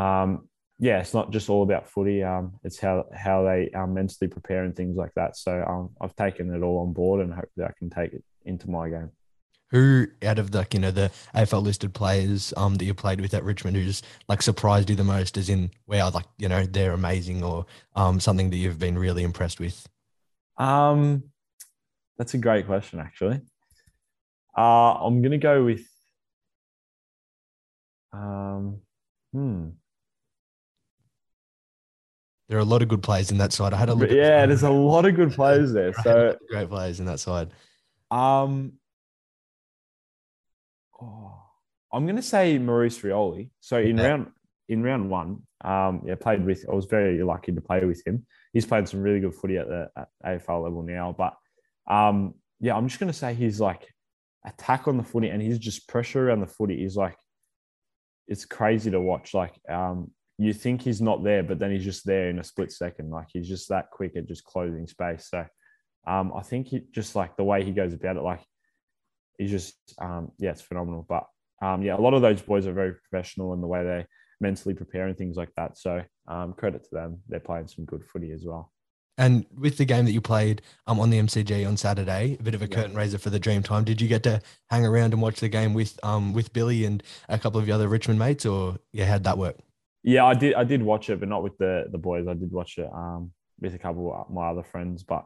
um, 0.00 0.48
yeah, 0.78 1.00
it's 1.00 1.14
not 1.14 1.30
just 1.30 1.50
all 1.50 1.62
about 1.62 1.88
footy. 1.88 2.22
Um, 2.22 2.54
it's 2.62 2.78
how 2.78 3.06
how 3.14 3.44
they 3.44 3.70
um, 3.74 3.94
mentally 3.94 4.28
prepare 4.28 4.64
and 4.64 4.74
things 4.74 4.96
like 4.96 5.12
that. 5.14 5.36
So 5.36 5.64
um, 5.66 5.90
I've 6.00 6.16
taken 6.16 6.54
it 6.54 6.62
all 6.62 6.78
on 6.78 6.92
board, 6.92 7.20
and 7.20 7.32
hopefully 7.32 7.66
I 7.66 7.72
can 7.78 7.90
take 7.90 8.12
it 8.12 8.24
into 8.44 8.70
my 8.70 8.88
game. 8.88 9.10
Who 9.70 10.06
out 10.24 10.38
of 10.38 10.52
the 10.52 10.66
you 10.72 10.78
know 10.78 10.90
the 10.90 11.10
AFL 11.34 11.62
listed 11.62 11.94
players 11.94 12.54
um 12.56 12.76
that 12.76 12.84
you 12.84 12.94
played 12.94 13.20
with 13.20 13.34
at 13.34 13.42
Richmond 13.42 13.76
who 13.76 13.84
just 13.84 14.04
like 14.28 14.42
surprised 14.42 14.90
you 14.90 14.96
the 14.96 15.04
most, 15.04 15.36
as 15.36 15.48
in 15.48 15.70
wow, 15.86 16.10
like 16.10 16.26
you 16.38 16.48
know 16.48 16.64
they're 16.64 16.92
amazing, 16.92 17.42
or 17.42 17.66
um 17.96 18.20
something 18.20 18.50
that 18.50 18.56
you've 18.56 18.78
been 18.78 18.98
really 18.98 19.24
impressed 19.24 19.60
with? 19.60 19.88
Um, 20.56 21.24
that's 22.18 22.34
a 22.34 22.38
great 22.38 22.66
question, 22.66 23.00
actually. 23.00 23.40
Uh, 24.56 24.94
I'm 24.94 25.22
gonna 25.22 25.38
go 25.38 25.64
with. 25.64 25.86
Um, 28.12 28.80
hmm. 29.32 29.70
There 32.48 32.58
are 32.58 32.62
a 32.62 32.64
lot 32.64 32.82
of 32.82 32.88
good 32.88 33.02
players 33.02 33.30
in 33.30 33.38
that 33.38 33.52
side. 33.52 33.72
I 33.72 33.76
had 33.78 33.88
a 33.88 33.94
look. 33.94 34.10
Yeah, 34.10 34.46
there's 34.46 34.62
a 34.62 34.70
lot 34.70 35.06
of 35.06 35.16
good 35.16 35.32
players 35.32 35.72
there. 35.72 35.92
I 35.98 36.02
So 36.02 36.36
great 36.48 36.68
players 36.68 37.00
in 37.00 37.06
that 37.06 37.18
side. 37.18 37.50
Um, 38.10 38.74
oh, 41.00 41.34
I'm 41.92 42.04
going 42.04 42.16
to 42.16 42.22
say 42.22 42.58
Maurice 42.58 43.00
Rioli. 43.00 43.50
So 43.60 43.78
in 43.78 43.96
Yeah. 43.96 44.06
round 44.06 44.32
in 44.68 44.82
round 44.82 45.10
one, 45.10 45.42
um, 45.62 46.02
yeah, 46.06 46.14
played 46.14 46.44
with. 46.44 46.64
I 46.70 46.74
was 46.74 46.86
very 46.86 47.22
lucky 47.22 47.52
to 47.52 47.60
play 47.60 47.84
with 47.84 48.06
him. 48.06 48.26
He's 48.54 48.64
played 48.64 48.88
some 48.88 49.02
really 49.02 49.20
good 49.20 49.34
footy 49.34 49.58
at 49.58 49.68
the 49.68 49.90
at 49.96 50.08
AFL 50.24 50.62
level 50.62 50.82
now. 50.82 51.14
But 51.16 51.34
um, 51.86 52.34
yeah, 52.60 52.74
I'm 52.74 52.88
just 52.88 53.00
going 53.00 53.12
to 53.12 53.18
say 53.18 53.34
he's 53.34 53.60
like 53.60 53.86
attack 54.46 54.88
on 54.88 54.96
the 54.96 55.02
footy, 55.02 55.28
and 55.28 55.42
he's 55.42 55.58
just 55.58 55.88
pressure 55.88 56.28
around 56.28 56.40
the 56.40 56.46
footy 56.46 56.82
is 56.82 56.96
like 56.96 57.16
it's 58.26 58.46
crazy 58.46 58.90
to 58.90 59.00
watch. 59.00 59.34
Like 59.34 59.54
um, 59.68 60.10
you 60.38 60.52
think 60.52 60.82
he's 60.82 61.02
not 61.02 61.22
there, 61.22 61.42
but 61.42 61.58
then 61.58 61.72
he's 61.72 61.84
just 61.84 62.06
there 62.06 62.30
in 62.30 62.38
a 62.38 62.44
split 62.44 62.72
second. 62.72 63.10
Like 63.10 63.26
he's 63.32 63.48
just 63.48 63.68
that 63.68 63.90
quick 63.90 64.16
at 64.16 64.26
just 64.26 64.44
closing 64.44 64.86
space. 64.86 65.28
So 65.28 65.44
um, 66.06 66.32
I 66.34 66.42
think 66.42 66.68
he 66.68 66.82
just 66.92 67.14
like 67.14 67.36
the 67.36 67.44
way 67.44 67.64
he 67.64 67.72
goes 67.72 67.92
about 67.92 68.16
it, 68.16 68.22
like 68.22 68.40
he's 69.38 69.50
just 69.50 69.74
um, 69.98 70.30
yeah, 70.38 70.50
it's 70.50 70.62
phenomenal. 70.62 71.04
But 71.08 71.24
um, 71.60 71.82
yeah, 71.82 71.96
a 71.96 71.98
lot 71.98 72.14
of 72.14 72.22
those 72.22 72.40
boys 72.40 72.66
are 72.66 72.72
very 72.72 72.94
professional 72.94 73.52
in 73.52 73.60
the 73.60 73.66
way 73.66 73.84
they 73.84 74.06
mentally 74.48 74.74
prepare 74.82 75.06
and 75.08 75.16
things 75.18 75.36
like 75.36 75.52
that. 75.56 75.70
So 75.84 75.92
um, 76.34 76.48
credit 76.60 76.82
to 76.84 76.90
them, 76.98 77.10
they're 77.28 77.40
playing 77.50 77.68
some 77.68 77.84
good 77.92 78.04
footy 78.10 78.30
as 78.32 78.44
well. 78.44 78.64
And 79.16 79.46
with 79.64 79.76
the 79.78 79.84
game 79.84 80.04
that 80.06 80.12
you 80.12 80.20
played 80.20 80.60
um, 80.88 80.98
on 80.98 81.08
the 81.10 81.18
MCG 81.20 81.66
on 81.68 81.76
Saturday, 81.76 82.36
a 82.40 82.42
bit 82.42 82.54
of 82.54 82.62
a 82.62 82.66
Yeah. 82.68 82.76
curtain 82.78 82.96
raiser 82.96 83.18
for 83.18 83.30
the 83.30 83.38
Dream 83.46 83.62
Time. 83.62 83.84
Did 83.84 84.00
you 84.02 84.08
get 84.08 84.22
to 84.24 84.40
hang 84.70 84.84
around 84.84 85.12
and 85.14 85.22
watch 85.22 85.38
the 85.40 85.48
game 85.48 85.72
with 85.72 85.92
um 86.10 86.32
with 86.32 86.52
Billy 86.52 86.84
and 86.84 87.00
a 87.28 87.38
couple 87.38 87.60
of 87.60 87.66
your 87.68 87.76
other 87.76 87.88
Richmond 87.88 88.18
mates, 88.18 88.44
or 88.44 88.78
yeah, 88.92 89.06
how'd 89.06 89.24
that 89.24 89.38
work? 89.38 89.56
Yeah, 90.02 90.24
I 90.32 90.34
did. 90.34 90.54
I 90.62 90.64
did 90.64 90.82
watch 90.82 91.10
it, 91.10 91.20
but 91.20 91.28
not 91.28 91.44
with 91.44 91.56
the 91.58 91.74
the 91.94 92.02
boys. 92.08 92.26
I 92.28 92.34
did 92.34 92.50
watch 92.52 92.72
it 92.78 92.90
um, 93.02 93.32
with 93.60 93.74
a 93.74 93.78
couple 93.78 94.12
of 94.12 94.30
my 94.38 94.48
other 94.52 94.64
friends. 94.72 95.04
But 95.04 95.24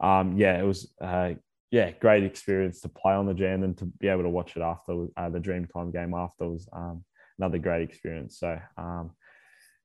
um, 0.00 0.26
yeah, 0.38 0.58
it 0.58 0.64
was 0.64 0.80
uh, 1.00 1.30
yeah, 1.70 1.90
great 1.90 2.24
experience 2.24 2.80
to 2.80 2.88
play 2.88 3.12
on 3.12 3.26
the 3.26 3.34
jam 3.42 3.62
and 3.64 3.76
to 3.78 3.84
be 3.84 4.08
able 4.08 4.22
to 4.22 4.30
watch 4.38 4.56
it 4.56 4.62
after 4.62 4.92
uh, 5.20 5.28
the 5.28 5.40
Dreamtime 5.40 5.92
game 5.92 6.14
after 6.14 6.48
was 6.48 6.66
um, 6.72 7.04
another 7.38 7.58
great 7.58 7.82
experience. 7.88 8.38
So 8.38 8.58
um, 8.76 9.12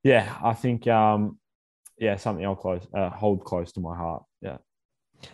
yeah, 0.04 0.36
I 0.44 0.54
think 0.54 0.88
um, 0.88 1.38
yeah, 1.98 2.16
something 2.18 2.46
I'll 2.46 2.56
close 2.56 2.88
uh, 2.94 3.10
hold 3.10 3.44
close 3.44 3.72
to 3.74 3.80
my 3.80 3.96
heart. 3.96 4.24
Yeah. 4.42 4.58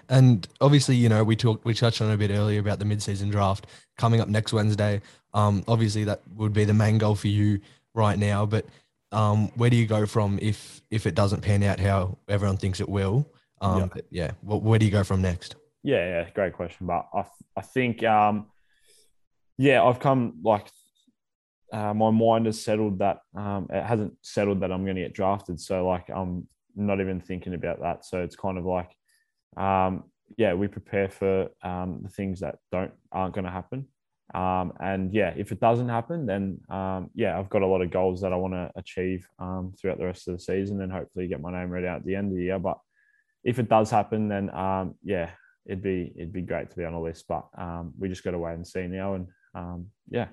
And 0.09 0.45
obviously, 0.59 0.97
you 0.97 1.07
know, 1.07 1.23
we 1.23 1.37
talked, 1.37 1.63
we 1.63 1.73
touched 1.73 2.01
on 2.01 2.11
a 2.11 2.17
bit 2.17 2.29
earlier 2.29 2.59
about 2.59 2.79
the 2.79 2.83
mid-season 2.83 3.29
draft 3.29 3.67
coming 3.97 4.19
up 4.19 4.27
next 4.27 4.51
Wednesday. 4.51 5.01
Um, 5.33 5.63
obviously, 5.65 6.03
that 6.03 6.21
would 6.35 6.51
be 6.51 6.65
the 6.65 6.73
main 6.73 6.97
goal 6.97 7.15
for 7.15 7.29
you 7.29 7.61
right 7.93 8.19
now. 8.19 8.45
But 8.45 8.65
um, 9.13 9.47
where 9.55 9.69
do 9.69 9.77
you 9.77 9.85
go 9.85 10.05
from 10.05 10.39
if 10.41 10.81
if 10.91 11.07
it 11.07 11.15
doesn't 11.15 11.41
pan 11.41 11.63
out 11.63 11.79
how 11.79 12.17
everyone 12.27 12.57
thinks 12.57 12.81
it 12.81 12.89
will? 12.89 13.31
Um, 13.61 13.89
Yeah. 13.95 14.01
yeah, 14.09 14.31
wh- 14.41 14.61
where 14.61 14.77
do 14.77 14.85
you 14.85 14.91
go 14.91 15.05
from 15.05 15.21
next? 15.21 15.55
Yeah, 15.83 16.05
yeah, 16.05 16.29
great 16.31 16.51
question. 16.51 16.85
But 16.85 17.07
I, 17.13 17.23
I 17.55 17.61
think, 17.61 18.03
um, 18.03 18.47
yeah, 19.57 19.81
I've 19.81 19.99
come 20.01 20.39
like 20.43 20.67
uh, 21.71 21.93
my 21.93 22.11
mind 22.11 22.45
has 22.45 22.61
settled 22.61 22.99
that 22.99 23.19
um, 23.35 23.67
it 23.69 23.83
hasn't 23.83 24.13
settled 24.21 24.61
that 24.61 24.71
I'm 24.71 24.83
going 24.83 24.95
to 24.95 25.01
get 25.01 25.13
drafted. 25.13 25.59
So 25.59 25.87
like 25.87 26.09
I'm 26.09 26.47
not 26.75 27.01
even 27.01 27.19
thinking 27.19 27.53
about 27.53 27.81
that. 27.81 28.05
So 28.05 28.21
it's 28.21 28.35
kind 28.35 28.57
of 28.57 28.65
like, 28.65 28.91
um, 29.57 30.03
yeah, 30.37 30.53
we 30.53 30.67
prepare 30.67 31.09
for 31.09 31.49
um, 31.63 31.99
the 32.03 32.09
things 32.09 32.39
that 32.39 32.57
don't 32.71 32.91
aren't 33.11 33.33
going 33.33 33.45
to 33.45 33.51
happen. 33.51 33.87
Um, 34.33 34.73
and 34.81 35.13
yeah, 35.13 35.33
if 35.37 35.51
it 35.51 35.59
doesn't 35.59 35.87
happen, 35.89 36.25
then 36.25 36.59
um, 36.69 37.09
yeah, 37.15 37.39
I've 37.39 37.49
got 37.49 37.61
a 37.61 37.67
lot 37.67 37.81
of 37.81 37.91
goals 37.91 38.21
that 38.21 38.33
I 38.33 38.35
want 38.35 38.53
to 38.53 38.71
achieve 38.75 39.27
um, 39.39 39.73
throughout 39.79 39.99
the 39.99 40.05
rest 40.05 40.27
of 40.27 40.35
the 40.35 40.43
season, 40.43 40.81
and 40.81 40.91
hopefully 40.91 41.27
get 41.27 41.41
my 41.41 41.51
name 41.51 41.69
read 41.69 41.85
out 41.85 41.97
at 41.97 42.05
the 42.05 42.15
end 42.15 42.31
of 42.31 42.37
the 42.37 42.43
year. 42.43 42.59
But 42.59 42.77
if 43.43 43.57
it 43.57 43.69
does 43.69 43.89
happen, 43.89 44.27
then 44.27 44.49
yeah, 45.03 45.29
it'd 45.65 45.81
be 45.81 46.11
it'd 46.15 46.33
be 46.33 46.41
great 46.41 46.69
to 46.69 46.75
be 46.75 46.83
on 46.83 46.93
a 46.93 47.01
list. 47.01 47.25
But 47.29 47.45
we 47.97 48.09
just 48.09 48.23
got 48.23 48.31
to 48.31 48.39
wait 48.39 48.55
and 48.55 48.67
see 48.67 48.87
now, 48.87 49.13
and 49.13 49.85
yeah, 50.09 50.27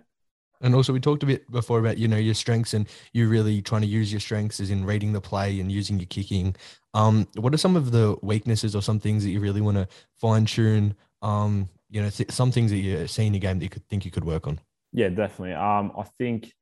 And 0.60 0.74
also, 0.74 0.92
we 0.92 1.00
talked 1.00 1.22
a 1.22 1.26
bit 1.26 1.50
before 1.50 1.78
about 1.78 1.98
you 1.98 2.08
know 2.08 2.16
your 2.16 2.34
strengths 2.34 2.74
and 2.74 2.88
you 3.12 3.28
really 3.28 3.60
trying 3.60 3.82
to 3.82 3.88
use 3.88 4.12
your 4.12 4.20
strengths 4.20 4.60
as 4.60 4.70
in 4.70 4.84
reading 4.84 5.12
the 5.12 5.20
play 5.20 5.60
and 5.60 5.70
using 5.70 5.98
your 5.98 6.06
kicking. 6.06 6.56
Um, 6.94 7.26
what 7.36 7.52
are 7.52 7.58
some 7.58 7.76
of 7.76 7.90
the 7.90 8.16
weaknesses 8.22 8.74
or 8.74 8.82
some 8.82 9.00
things 9.00 9.24
that 9.24 9.30
you 9.30 9.40
really 9.40 9.60
want 9.60 9.76
to 9.76 9.88
fine 10.20 10.46
tune? 10.46 10.94
Um, 11.22 11.68
you 11.90 12.02
know, 12.02 12.10
th- 12.10 12.30
some 12.30 12.50
things 12.52 12.70
that 12.70 12.78
you 12.78 13.06
see 13.06 13.26
in 13.26 13.34
your 13.34 13.40
game 13.40 13.58
that 13.58 13.64
you 13.64 13.70
could 13.70 13.88
think 13.88 14.04
you 14.04 14.10
could 14.10 14.24
work 14.24 14.46
on. 14.46 14.60
yeah, 14.92 15.08
definitely. 15.08 15.54
Um, 15.54 15.92
I 15.98 16.04
think 16.18 16.52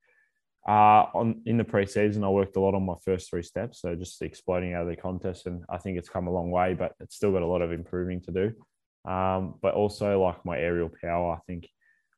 uh, 0.66 1.06
on 1.14 1.42
in 1.44 1.56
the 1.56 1.64
preseason, 1.64 2.24
I 2.24 2.28
worked 2.28 2.56
a 2.56 2.60
lot 2.60 2.74
on 2.74 2.84
my 2.84 2.94
first 3.04 3.28
three 3.28 3.42
steps, 3.42 3.80
so 3.80 3.94
just 3.94 4.22
exploding 4.22 4.74
out 4.74 4.82
of 4.82 4.88
the 4.88 4.96
contest, 4.96 5.46
and 5.46 5.64
I 5.68 5.78
think 5.78 5.98
it's 5.98 6.08
come 6.08 6.28
a 6.28 6.32
long 6.32 6.50
way, 6.50 6.74
but 6.74 6.92
it's 7.00 7.16
still 7.16 7.32
got 7.32 7.42
a 7.42 7.46
lot 7.46 7.62
of 7.62 7.72
improving 7.72 8.20
to 8.22 8.32
do. 8.32 9.10
Um, 9.10 9.54
but 9.60 9.74
also 9.74 10.22
like 10.22 10.44
my 10.44 10.58
aerial 10.58 10.90
power, 11.02 11.34
I 11.34 11.38
think 11.46 11.68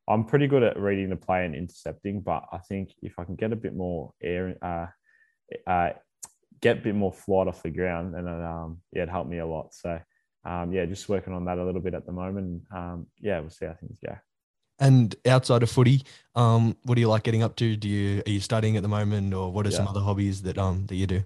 I'm 0.08 0.24
pretty 0.24 0.46
good 0.46 0.62
at 0.62 0.78
reading 0.78 1.10
the 1.10 1.16
play 1.16 1.44
and 1.44 1.54
intercepting, 1.54 2.20
but 2.20 2.44
I 2.52 2.58
think 2.58 2.90
if 3.02 3.18
I 3.18 3.24
can 3.24 3.36
get 3.36 3.52
a 3.52 3.56
bit 3.56 3.74
more 3.74 4.12
air, 4.22 4.56
uh, 4.62 4.86
uh, 5.70 5.90
get 6.60 6.78
a 6.78 6.80
bit 6.80 6.94
more 6.94 7.12
flight 7.12 7.48
off 7.48 7.62
the 7.62 7.70
ground, 7.70 8.14
then 8.14 8.26
it, 8.26 8.44
um, 8.44 8.80
yeah, 8.92 9.04
it 9.04 9.08
helped 9.08 9.30
me 9.30 9.38
a 9.38 9.46
lot. 9.46 9.74
So 9.74 9.98
um, 10.44 10.72
yeah, 10.72 10.84
just 10.84 11.08
working 11.08 11.32
on 11.32 11.46
that 11.46 11.58
a 11.58 11.64
little 11.64 11.80
bit 11.80 11.94
at 11.94 12.06
the 12.06 12.12
moment. 12.12 12.62
Um, 12.74 13.06
yeah, 13.20 13.40
we'll 13.40 13.50
see 13.50 13.66
how 13.66 13.74
things 13.74 13.98
go. 14.04 14.14
And 14.78 15.14
outside 15.26 15.62
of 15.62 15.70
footy, 15.70 16.02
um, 16.34 16.76
what 16.82 16.96
do 16.96 17.00
you 17.00 17.08
like 17.08 17.22
getting 17.22 17.42
up 17.42 17.56
to? 17.56 17.76
Do 17.76 17.88
you 17.88 18.22
are 18.26 18.30
you 18.30 18.40
studying 18.40 18.76
at 18.76 18.82
the 18.82 18.88
moment, 18.88 19.32
or 19.32 19.52
what 19.52 19.66
are 19.66 19.70
some 19.70 19.86
other 19.86 20.00
hobbies 20.00 20.42
that 20.42 20.58
um 20.58 20.86
that 20.86 20.96
you 20.96 21.06
do? 21.06 21.24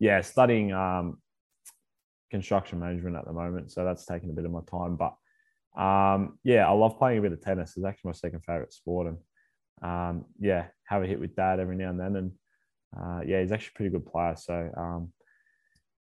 yeah, 0.00 0.22
studying 0.22 0.72
um, 0.72 1.18
construction 2.30 2.80
management 2.80 3.16
at 3.16 3.26
the 3.26 3.32
moment, 3.32 3.70
so 3.70 3.84
that's 3.84 4.06
taking 4.06 4.30
a 4.30 4.32
bit 4.32 4.46
of 4.46 4.50
my 4.50 4.60
time. 4.68 4.96
But 4.96 5.14
um, 5.76 6.38
yeah, 6.42 6.68
I 6.68 6.72
love 6.72 6.98
playing 6.98 7.18
a 7.18 7.22
bit 7.22 7.32
of 7.32 7.40
tennis. 7.40 7.74
It's 7.76 7.86
actually 7.86 8.08
my 8.08 8.12
second 8.12 8.40
favorite 8.46 8.72
sport, 8.72 9.08
and 9.08 9.18
um, 9.82 10.24
yeah, 10.38 10.66
have 10.84 11.02
a 11.02 11.06
hit 11.06 11.20
with 11.20 11.36
dad 11.36 11.60
every 11.60 11.76
now 11.76 11.90
and 11.90 12.00
then. 12.00 12.16
And 12.16 12.32
uh, 12.98 13.20
yeah, 13.26 13.40
he's 13.40 13.52
actually 13.52 13.72
a 13.74 13.76
pretty 13.76 13.90
good 13.90 14.06
player. 14.06 14.34
So 14.36 14.70
um, 14.76 15.12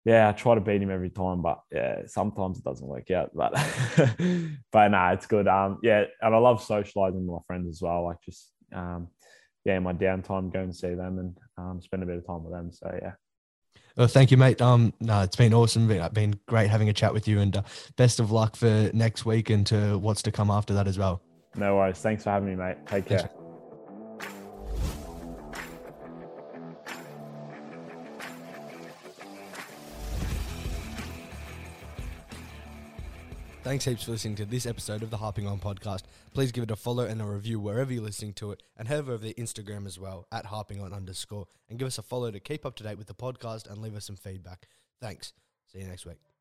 yeah, 0.06 0.28
I 0.28 0.34
try 0.34 0.56
to 0.56 0.62
beat 0.62 0.82
him 0.82 0.92
every 0.92 1.10
time, 1.10 1.42
but 1.42 1.62
yeah, 1.72 2.02
sometimes 2.08 2.60
it 2.60 2.66
doesn't 2.66 2.86
work 2.86 3.10
out. 3.12 3.32
But 3.34 3.54
but 4.72 4.88
nah, 4.90 5.12
it's 5.12 5.26
good. 5.26 5.48
Um, 5.48 5.80
yeah, 5.82 6.06
and 6.22 6.36
I 6.36 6.38
love 6.38 6.62
socializing 6.62 7.26
with 7.26 7.36
my 7.36 7.44
friends 7.48 7.70
as 7.70 7.82
well. 7.82 8.06
Like 8.06 8.22
just 8.22 8.52
um, 8.74 9.08
yeah, 9.64 9.78
in 9.78 9.84
my 9.84 9.94
downtime, 9.94 10.52
go 10.52 10.60
and 10.60 10.76
see 10.76 10.94
them 10.94 11.20
and 11.20 11.38
um, 11.58 11.82
spend 11.82 12.04
a 12.04 12.06
bit 12.06 12.18
of 12.18 12.28
time 12.28 12.44
with 12.44 12.54
them. 12.54 12.72
So 12.74 13.00
yeah. 13.02 13.14
Well, 13.96 14.08
thank 14.08 14.32
you, 14.32 14.38
mate. 14.38 14.62
Um, 14.62 14.94
no, 15.00 15.22
it's 15.22 15.36
been 15.36 15.54
awesome. 15.54 15.88
Been, 15.88 16.08
been 16.14 16.40
great 16.48 16.70
having 16.70 16.90
a 16.90 16.94
chat 16.94 17.14
with 17.14 17.28
you, 17.28 17.40
and 17.40 17.58
uh, 17.58 17.64
best 17.96 18.20
of 18.20 18.32
luck 18.32 18.56
for 18.56 18.90
next 18.94 19.26
week 19.26 19.50
and 19.50 19.66
to 19.68 19.98
what's 20.00 20.24
to 20.24 20.32
come 20.32 20.50
after 20.50 20.74
that 20.74 20.88
as 20.88 20.98
well. 20.98 21.22
No 21.56 21.76
worries. 21.76 22.00
Thanks 22.00 22.24
for 22.24 22.32
having 22.32 22.50
me, 22.50 22.56
mate. 22.56 22.78
Take 22.88 23.06
Thanks, 23.06 23.26
Thanks 33.74 33.86
heaps 33.86 34.04
for 34.04 34.12
listening 34.12 34.36
to 34.36 34.46
this 34.46 34.68
episode 34.68 35.02
of 35.02 35.10
the 35.10 35.18
Harping 35.18 35.48
On 35.48 35.58
podcast. 35.58 36.04
Please 36.36 36.52
give 36.52 36.64
it 36.64 36.70
a 36.70 36.76
follow 36.76 37.06
and 37.06 37.20
a 37.20 37.26
review 37.26 37.60
wherever 37.60 37.92
you're 37.92 38.04
listening 38.04 38.34
to 38.34 38.52
it, 38.52 38.62
and 38.78 38.88
head 38.88 39.00
over 39.00 39.14
to 39.14 39.18
the 39.18 39.34
Instagram 39.34 39.88
as 39.88 39.98
well 39.98 40.28
at 40.32 40.46
Harping 40.46 40.80
On 40.80 40.94
underscore, 40.94 41.48
and 41.68 41.80
give 41.80 41.88
us 41.88 41.98
a 41.98 42.04
follow 42.04 42.30
to 42.30 42.40
keep 42.40 42.68
up 42.68 42.76
to 42.76 42.84
date 42.84 43.00
with 43.00 43.08
the 43.08 43.16
podcast 43.16 43.68
and 43.68 43.82
leave 43.82 43.96
us 43.96 44.06
some 44.06 44.16
feedback. 44.16 44.68
Thanks. 45.02 45.34
See 45.66 45.80
you 45.80 45.88
next 45.88 46.06
week. 46.06 46.33